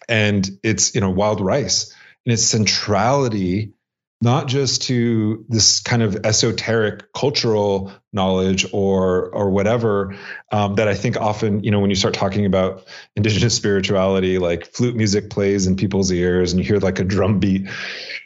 [0.07, 1.93] and its you know wild rice
[2.25, 3.73] and its centrality
[4.21, 10.15] not just to this kind of esoteric cultural knowledge or or whatever
[10.51, 14.67] um, that I think often you know when you start talking about indigenous spirituality like
[14.67, 17.67] flute music plays in people's ears and you hear like a drum beat.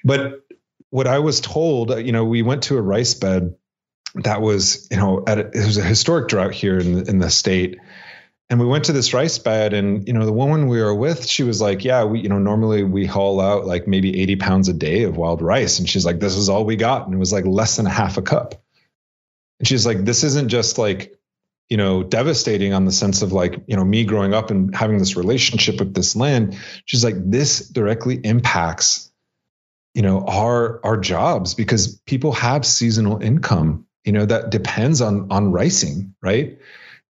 [0.04, 0.46] But
[0.90, 3.56] what I was told you know we went to a rice bed
[4.16, 7.20] that was you know at a, it was a historic drought here in the, in
[7.20, 7.80] the state
[8.50, 11.28] and we went to this rice bed and you know the woman we were with
[11.28, 14.70] she was like yeah we you know normally we haul out like maybe 80 pounds
[14.70, 15.80] a day of wild rice.
[15.80, 17.06] And she's like this is all we got.
[17.06, 18.56] And it was like less than a half a cup.
[19.60, 21.16] And she's like this isn't just like
[21.70, 25.00] you know devastating on the sense of like you know me growing up and having
[25.00, 26.58] this relationship with this land.
[26.86, 29.12] She's like this directly impacts
[29.96, 35.32] you know our our jobs because people have seasonal income you know that depends on
[35.32, 36.60] on ricing right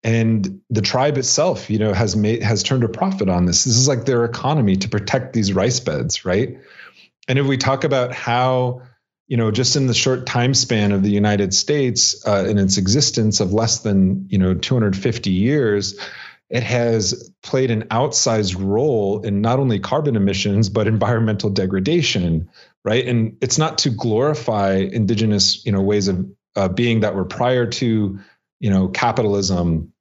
[0.04, 3.64] and the tribe itself you know has made has turned a profit on this.
[3.64, 6.58] This is like their economy to protect these rice beds right?
[7.26, 8.82] And if we talk about how
[9.26, 12.76] you know just in the short time span of the united states uh, in its
[12.76, 15.98] existence of less than you know 250 years
[16.50, 22.50] it has played an outsized role in not only carbon emissions but environmental degradation
[22.84, 23.06] right?
[23.08, 27.66] And it's not to glorify indigenous you know ways of uh, being that were prior
[27.66, 28.18] to
[28.60, 29.93] you know capitalism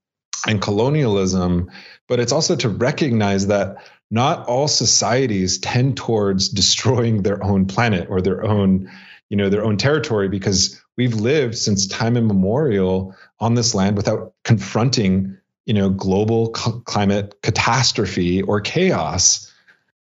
[0.47, 1.71] and colonialism,
[2.07, 3.77] but it's also to recognize that
[4.11, 8.91] not all societies tend towards destroying their own planet or their own,
[9.29, 14.33] you know, their own territory because we've lived since time immemorial on this land without
[14.43, 19.51] confronting, you know, global c- climate catastrophe or chaos.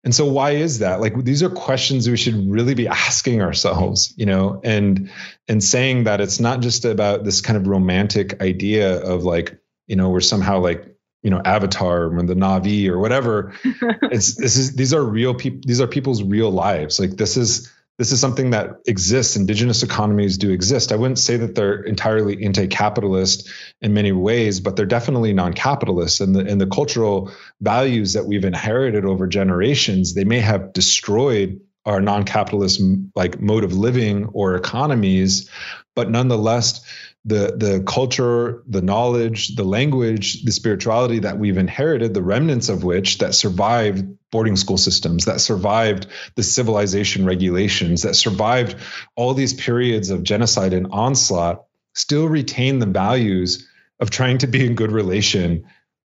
[0.03, 0.99] And so why is that?
[0.99, 5.11] Like these are questions we should really be asking ourselves, you know, and
[5.47, 9.60] and saying that it's not just about this kind of romantic idea of like,
[9.91, 10.87] you know, we're somehow like
[11.21, 15.59] you know avatar or the Na'vi or whatever it's this is these are real people
[15.63, 19.35] these are people's real lives like this is this is something that exists.
[19.35, 20.91] Indigenous economies do exist.
[20.91, 23.47] I wouldn't say that they're entirely anti-capitalist
[23.79, 26.19] in many ways, but they're definitely non-capitalist.
[26.19, 31.61] And the and the cultural values that we've inherited over generations, they may have destroyed
[31.85, 32.81] our non-capitalist
[33.15, 35.47] like mode of living or economies,
[35.95, 36.83] but nonetheless,
[37.25, 42.83] the the culture, the knowledge, the language, the spirituality that we've inherited, the remnants of
[42.83, 48.75] which that survived boarding school systems, that survived the civilization regulations, that survived
[49.15, 53.67] all these periods of genocide and onslaught, still retain the values
[53.99, 55.65] of trying to be in good relation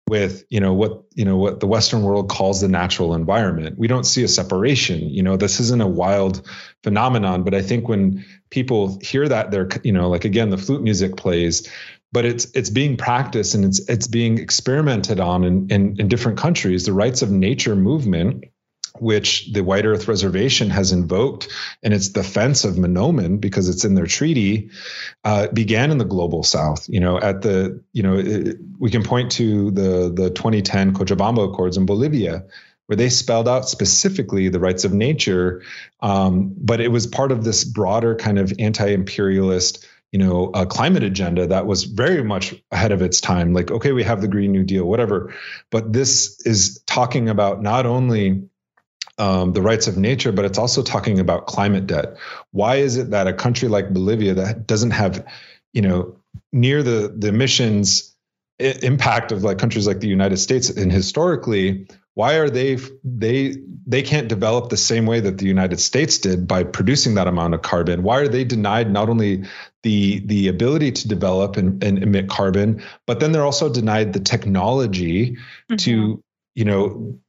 [0.08, 3.78] with you know what you know what the western world calls the natural environment.
[3.78, 6.48] We don't see a separation you know this isn't a wild
[6.84, 10.82] phenomenon but i think when people hear that they're you know like again the flute
[10.82, 11.70] music plays
[12.14, 16.38] but it's it's being practiced and it's it's being experimented on in, in, in different
[16.38, 16.86] countries.
[16.86, 18.46] The rights of nature movement
[19.04, 21.50] which the White Earth Reservation has invoked
[21.84, 24.72] in its defense of Manoomin because it's in their treaty,
[25.24, 26.88] uh, began in the global South.
[26.90, 31.52] You know, at the you know it, we can point to the the 2010 Cochabamba
[31.52, 32.46] Accords in Bolivia.
[32.88, 35.64] Where they spelled out specifically the rights of nature,
[36.02, 41.04] um, but it was part of this broader kind of anti-imperialist you know a climate
[41.04, 44.52] agenda that was very much ahead of its time like okay we have the green
[44.52, 45.34] new deal whatever
[45.72, 48.44] but this is talking about not only
[49.18, 52.18] um, the rights of nature, but it's also talking about climate debt.
[52.52, 55.26] Why is it that a country like Bolivia that doesn't have,
[55.72, 56.18] you know,
[56.52, 58.16] near the the emissions
[58.60, 64.04] impact of like countries like the United States and historically, why are they they they
[64.04, 67.62] can't develop the same way that the United States did by producing that amount of
[67.62, 68.04] carbon?
[68.04, 69.46] Why are they denied not only
[69.82, 74.20] the the ability to develop and, and emit carbon, but then they're also denied the
[74.20, 75.76] technology mm-hmm.
[75.78, 76.24] to
[76.56, 77.20] you know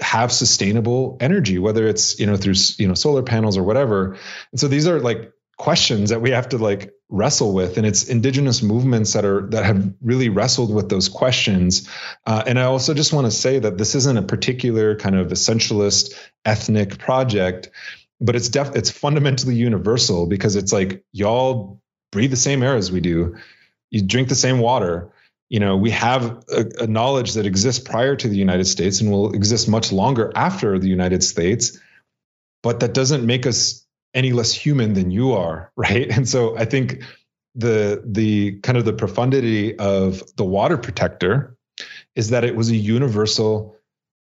[0.00, 4.16] have sustainable energy whether it's you know through you know solar panels or whatever.
[4.52, 7.78] And so these are like questions that we have to like wrestle with.
[7.78, 11.88] And it's indigenous movements that are that have really wrestled with those questions.
[12.26, 15.28] Uh, and i also just want to say that this isn't a particular kind of
[15.28, 16.14] essentialist
[16.44, 17.70] ethnic project
[18.20, 21.80] but it's def it's fundamentally universal because it's like y'all
[22.12, 23.36] breathe the same air as we do.
[23.90, 25.12] You drink the same water
[25.48, 29.10] you know we have a, a, knowledge that exists prior to the united states and
[29.10, 31.78] will exist much longer after the united states
[32.62, 36.08] but that doesn't make us any less human than you are right?
[36.10, 37.02] And so i think
[37.54, 41.56] the the kind of the profundity of the water protector
[42.14, 43.76] is that it was a universal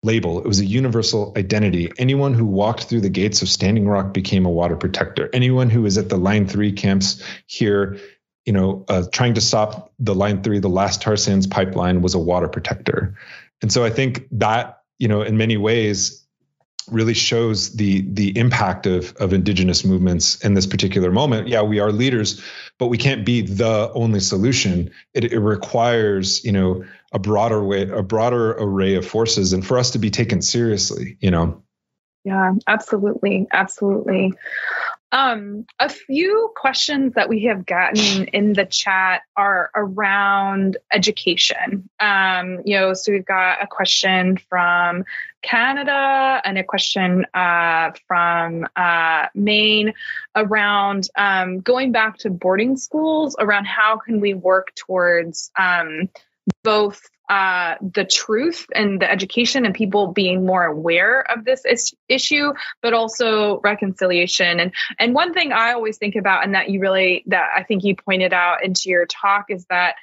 [0.04, 0.40] label.
[0.40, 1.92] It was a universal identity.
[1.98, 5.30] Anyone who walked through the gates of standing rock became a water protector.
[5.34, 7.98] Anyone who was at the line 3 camps here
[8.48, 12.16] you know, uh, trying to stop the line three, the last tar sands pipeline was
[12.16, 13.14] a water protector.
[13.62, 16.26] And so I think that, you know, in many ways
[16.90, 21.50] really shows the the impact of of indigenous movements in this particular moment.
[21.50, 22.42] Yeah, we are leaders,
[22.80, 24.92] but we can't be the only solution.
[25.14, 29.78] It, it requires, you know, a broader way, a broader array of forces, and for
[29.78, 31.64] us to be taken seriously, you know.
[32.24, 34.34] Yeah, absolutely, absolutely.
[35.12, 41.90] Um, a few questions that we have gotten in the chat are around education.
[42.00, 45.06] Um, you know, so we've got a question from
[45.44, 49.94] Canada and a question uh, from uh, Maine
[50.36, 56.10] around um, going back to boarding schools, around how can we work towards um,
[56.64, 61.94] both uh, the truth and the education and people being more aware of this is-
[62.08, 64.60] issue, but also reconciliation.
[64.60, 67.84] And and one thing I always think about, and that you really that I think
[67.84, 69.96] you pointed out into your talk, is that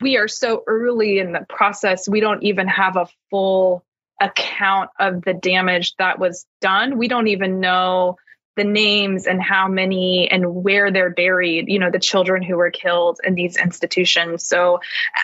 [0.00, 3.84] we are so early in the process, we don't even have a full
[4.20, 6.98] account of the damage that was done.
[6.98, 8.18] We don't even know
[8.60, 12.70] the names and how many and where they're buried, you know, the children who were
[12.70, 14.46] killed in these institutions.
[14.46, 14.80] So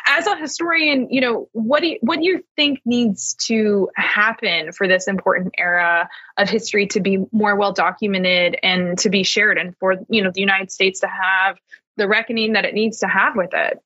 [0.07, 4.73] as a historian, you know, what do you, what do you think needs to happen
[4.73, 6.09] for this important era
[6.39, 10.31] of history to be more well documented and to be shared and for, you know,
[10.33, 11.59] the United States to have
[11.99, 13.83] the reckoning that it needs to have with it?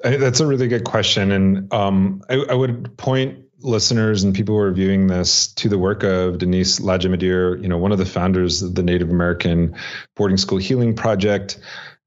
[0.00, 1.30] That's a really good question.
[1.30, 5.78] And um, I, I would point listeners and people who are viewing this to the
[5.78, 9.76] work of Denise Lajimodiere, you know, one of the founders of the Native American
[10.16, 11.58] Boarding School Healing Project,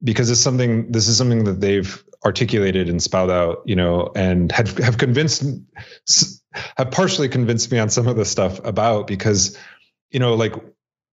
[0.02, 0.92] because it's something.
[0.92, 5.44] This is something that they've articulated and spelled out, you know, and have have convinced,
[6.76, 9.58] have partially convinced me on some of the stuff about because,
[10.10, 10.54] you know, like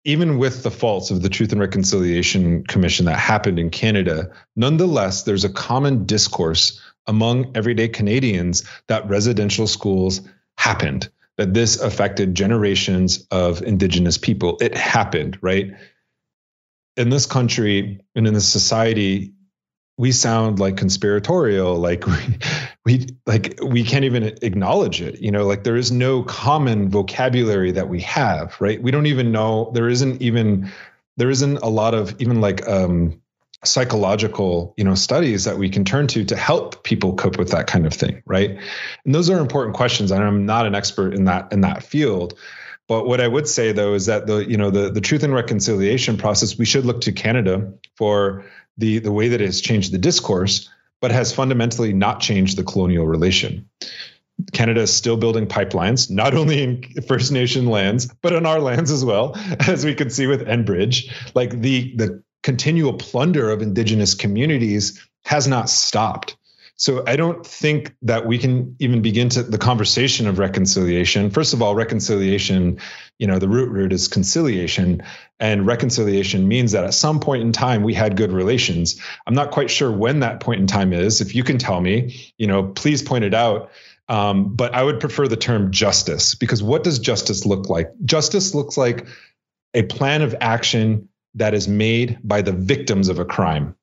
[0.05, 5.23] even with the faults of the Truth and Reconciliation Commission that happened in Canada, nonetheless,
[5.23, 10.21] there's a common discourse among everyday Canadians that residential schools
[10.57, 14.59] happened, that this affected generations of Indigenous people.
[14.61, 15.73] It happened, right?
[16.97, 19.35] In this country and in this society,
[19.97, 22.17] we sound like conspiratorial like we,
[22.85, 27.73] we like we can't even acknowledge it you know like there is no common vocabulary
[27.73, 30.71] that we have right we don't even know there isn't even
[31.17, 33.21] there isn't a lot of even like um
[33.67, 37.67] psychological you know studies that we can turn to to help people cope with that
[37.67, 38.59] kind of thing right?
[39.05, 42.39] And those are important questions and i'm not an expert in that in that field.
[42.87, 45.35] But what i would say though is that the you know the the truth and
[45.35, 48.45] reconciliation process we should look to canada for
[48.77, 50.69] the the way that it has changed the discourse
[51.05, 53.69] but has fundamentally not changed the colonial relation.
[54.55, 58.91] Canada is still building pipelines, not only in First Nation lands, but on our lands
[58.91, 59.35] as well,
[59.69, 61.13] as we can see with Enbridge.
[61.35, 66.37] Like the the continual plunder of indigenous communities has not stopped.
[66.77, 71.31] So I don't think that we can even begin to the conversation of reconciliation.
[71.31, 72.81] First of all, reconciliation,
[73.19, 75.03] you know, the root root is conciliation,
[75.39, 79.01] and reconciliation means that at some point in time we had good relations.
[79.27, 81.21] I'm not quite sure when that point in time is.
[81.21, 83.71] If you can tell me, you know, please point it out.
[84.09, 87.91] Um, but I would prefer the term justice because what does justice look like?
[88.05, 89.07] Justice looks like
[89.73, 93.77] a plan of action that is made by the victims of a crime.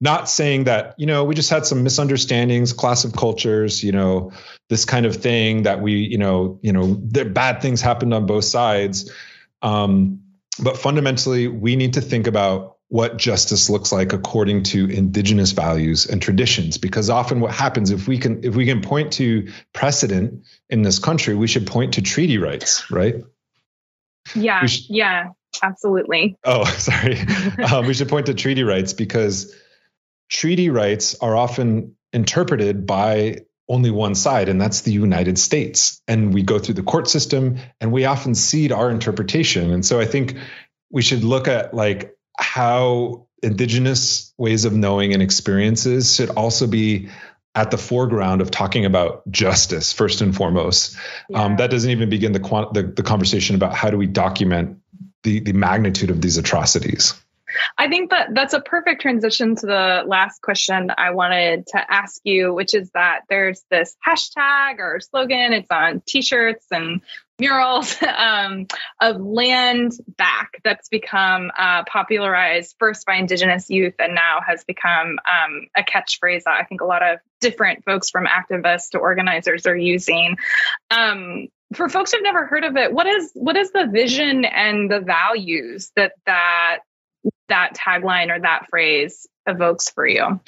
[0.00, 4.32] Not saying that you know we just had some misunderstandings class of cultures you know
[4.68, 8.44] this kind of thing that we you know you know bad things happened on both
[8.44, 9.10] sides.
[9.62, 10.20] Um,
[10.58, 16.06] but fundamentally we need to think about what justice looks like according to indigenous values
[16.06, 20.44] and traditions because often what happens if we can if we can point to precedent
[20.70, 23.24] in this country we should point to treaty rights right?
[24.34, 25.30] Yeah yeah
[25.62, 26.36] absolutely.
[26.44, 27.18] Oh, sorry.
[27.70, 29.54] um, we should point to treaty rights because
[30.28, 36.00] treaty rights are often interpreted by only one side, and that's the United States.
[36.06, 39.72] And we go through the court system and we often cede our interpretation.
[39.72, 40.36] And so I think
[40.90, 47.08] we should look at like how indigenous ways of knowing and experiences should also be
[47.56, 50.94] at the foreground of talking about justice first and foremost.
[50.94, 51.00] Um,
[51.30, 51.42] yeah.
[51.42, 54.78] Um, that doesn't even begin the, the, the conversation about how do we document
[55.26, 57.14] the the magnitude of these atrocities.
[57.78, 62.20] I think that that's a perfect transition to the last question I wanted to ask
[62.24, 67.00] you, which is that there's this hashtag or slogan, it's on t shirts and
[67.38, 68.66] murals um,
[69.00, 75.18] of land back that's become uh, popularized first by Indigenous youth and now has become
[75.26, 79.66] um, a catchphrase that I think a lot of different folks from activists to organizers
[79.66, 80.36] are using.
[80.90, 84.90] Um, for folks who've never heard of it, what is what is the vision and
[84.90, 86.78] the values that that
[87.48, 90.40] that tagline or that phrase evokes for you?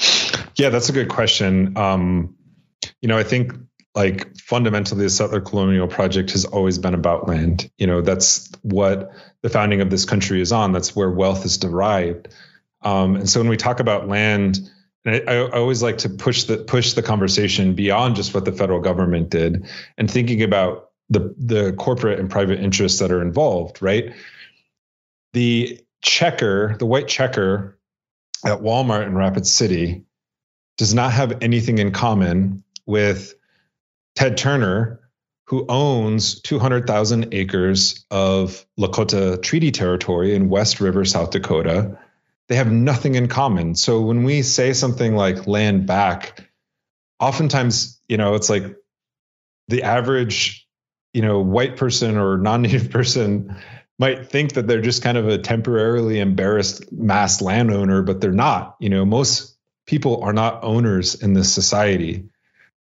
[0.57, 1.77] Yeah, that's a good question.
[1.77, 2.37] Um,
[3.01, 3.53] you know, I think
[3.95, 7.71] like fundamentally the settler colonial project has always been about land.
[7.79, 9.11] You know, that's what
[9.43, 10.73] the founding of this country is on.
[10.73, 12.29] That's where wealth is derived.
[12.83, 14.71] Um, and so when we talk about land,
[15.05, 18.81] I, I, always like to push the push the conversation beyond just what the federal
[18.81, 19.67] government did
[19.97, 24.15] and thinking about the the corporate and private interests that are involved, right?
[25.33, 27.79] The checker, the white checker
[28.45, 30.05] at Walmart in Rapid City
[30.77, 33.35] does not have anything in common with
[34.15, 35.01] Ted Turner,
[35.47, 41.99] who owns 200,000 acres of Lakota Treaty Territory in West River, South Dakota.
[42.49, 43.75] They have nothing in common.
[43.75, 46.49] So when we say something like land back,
[47.19, 48.77] oftentimes, you know, it's like
[49.69, 50.68] the average
[51.13, 53.57] you know white person or non-native person
[53.99, 58.77] might think that they're just kind of a temporarily embarrassed mass landowner but they're not.
[58.81, 59.57] You know most
[59.87, 62.29] people are not owners in this society.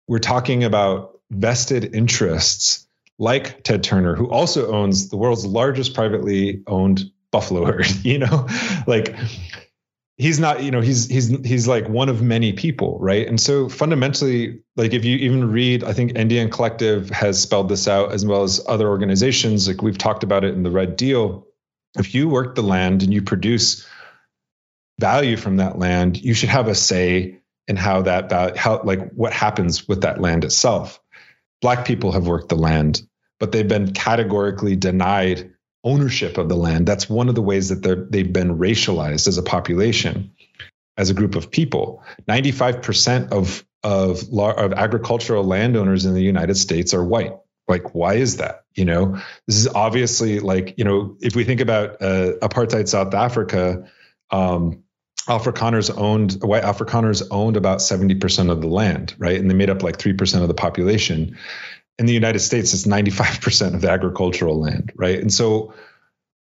[0.06, 2.86] We're talking about vested interests
[3.18, 8.46] like ted turner who also owns the world's largest privately owned buffalo herd you know?
[8.86, 9.14] Like
[10.18, 13.26] he's not you know he's he's he's like one of many people right?
[13.26, 17.88] And so fundamentally like if you even read i think indian collective has spelled this
[17.88, 19.66] out as well as other organizations.
[19.66, 21.46] Like we've talked about it in the red deal.
[21.98, 23.86] If you work the land and you produce
[25.00, 27.38] value from that land you should have a say
[27.68, 31.00] in how that how like what happens with that land itself.
[31.60, 33.02] Black people have worked the land,
[33.38, 35.52] but they've been categorically denied
[35.88, 36.86] ownership of the land.
[36.86, 40.32] That's one of the ways that they've been racialized as a population,
[40.96, 42.02] as a group of people.
[42.28, 47.32] 95% of, of, of agricultural landowners in the United States are white.
[47.66, 48.64] Like, why is that?
[48.74, 53.14] You know, this is obviously like, you know, if we think about uh, apartheid South
[53.14, 53.88] Africa,
[54.30, 54.84] um,
[55.28, 59.38] Afrikaners owned white Afrikaners owned about 70% of the land, right?
[59.38, 61.36] And they made up like 3% of the population.
[61.98, 65.18] In the United States, it's 95% of the agricultural land, right?
[65.18, 65.74] And so,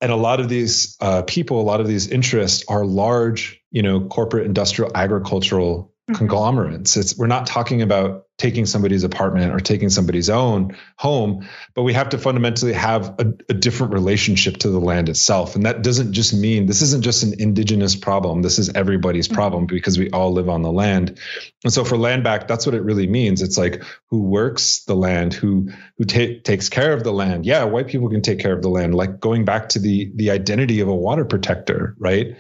[0.01, 3.83] and a lot of these uh, people, a lot of these interests are large, you
[3.83, 6.17] know, corporate, industrial, agricultural mm-hmm.
[6.17, 6.97] conglomerates.
[6.97, 11.93] It's we're not talking about taking somebody's apartment or taking somebody's own home, but we
[11.93, 15.55] have to fundamentally have a, a, different relationship to the land itself.
[15.55, 18.43] And that doesn't just mean this isn't just an indigenous problem.
[18.43, 19.37] This is everybody's mm-hmm.
[19.37, 21.21] problem because we all live on the land.
[21.63, 23.41] And so for land back, that's what it really means.
[23.41, 27.47] It's like who works the land, who who ta- takes care of the land.
[27.47, 30.33] Yeah, white people can take care of the land, like going back to the the
[30.33, 32.37] identity of a water protector, right?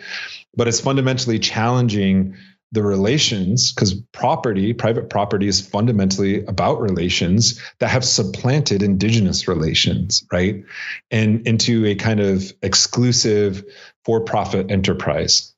[0.56, 2.36] But it's fundamentally challenging
[2.72, 10.24] the relations because property private property is fundamentally about relations that have supplanted indigenous relations
[10.32, 10.64] right?
[11.10, 13.64] And into a kind of exclusive
[14.04, 15.54] for-profit enterprise.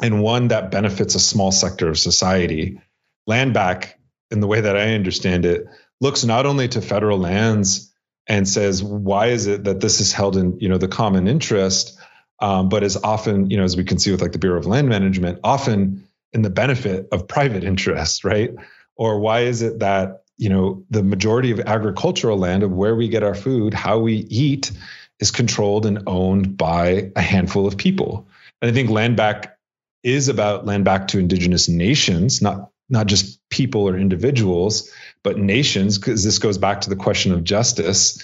[0.00, 2.80] And one that benefits a small sector of society.
[3.26, 3.98] Land back
[4.30, 5.66] in the way that i understand it
[6.00, 7.92] looks not only to federal lands
[8.26, 11.98] and says why is it that this is held in you know the common interest?
[12.40, 14.66] Um, but is often you know as we can see with like the bureau of
[14.66, 18.50] land management often in the benefit of private interests, right?
[18.96, 23.08] Or why is it that, you know, the majority of agricultural land of where we
[23.08, 24.72] get our food, how we eat,
[25.20, 28.26] is controlled and owned by a handful of people.
[28.60, 29.56] And I think land back
[30.02, 34.90] is about land back to indigenous nations, not not just people or individuals,
[35.22, 38.22] but nations, because this goes back to the question of justice.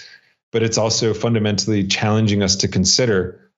[0.51, 3.51] But it's also fundamentally challenging us to consider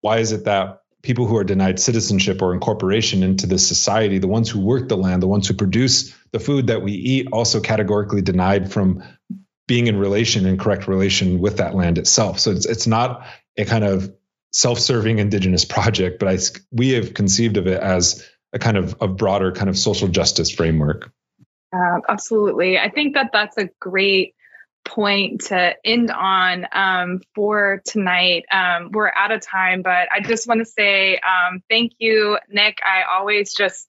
[0.00, 4.28] why is it that people who are denied citizenship or incorporation into this society, the
[4.28, 7.60] ones who work the land, the ones who produce the food that we eat, also
[7.60, 9.02] categorically denied from
[9.66, 12.40] being in relation in correct relation with that land itself.
[12.40, 13.24] So it's it's not
[13.56, 14.12] a kind of
[14.52, 16.38] self-serving indigenous project, but I
[16.72, 20.50] we have conceived of it as a kind of a broader kind of social justice
[20.50, 21.12] framework.
[21.72, 24.34] Uh, absolutely, I think that that's a great
[24.84, 28.44] point to end on um, for tonight.
[28.50, 32.78] Um, we're out of time, but I just want to say um, thank you, Nick.
[32.84, 33.88] I always just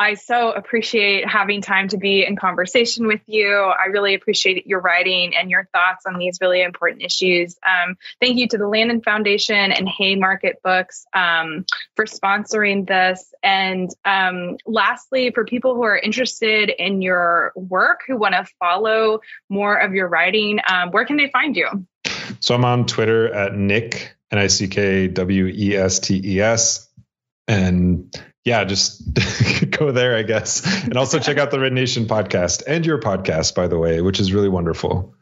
[0.00, 3.54] I so appreciate having time to be in conversation with you.
[3.54, 7.58] I really appreciate your writing and your thoughts on these really important issues.
[7.66, 11.66] Um, thank you to the Lannan Foundation and Haymarket Books um,
[11.96, 13.34] for sponsoring this.
[13.42, 19.20] And um, lastly, for people who are interested in your work, who want to follow
[19.50, 21.68] more of your writing, um, where can they find you?
[22.40, 26.40] So I'm on Twitter at Nick, N I C K W E S T E
[26.40, 26.88] S.
[27.46, 29.02] And yeah, just
[29.70, 30.84] go there, I guess.
[30.84, 34.20] And also check out the Red Nation podcast and your podcast, by the way, which
[34.20, 35.14] is really wonderful.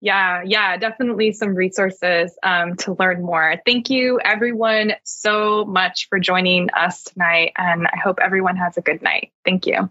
[0.00, 3.60] Yeah, yeah, definitely some resources um, to learn more.
[3.66, 7.52] Thank you, everyone, so much for joining us tonight.
[7.56, 9.32] And I hope everyone has a good night.
[9.44, 9.90] Thank you.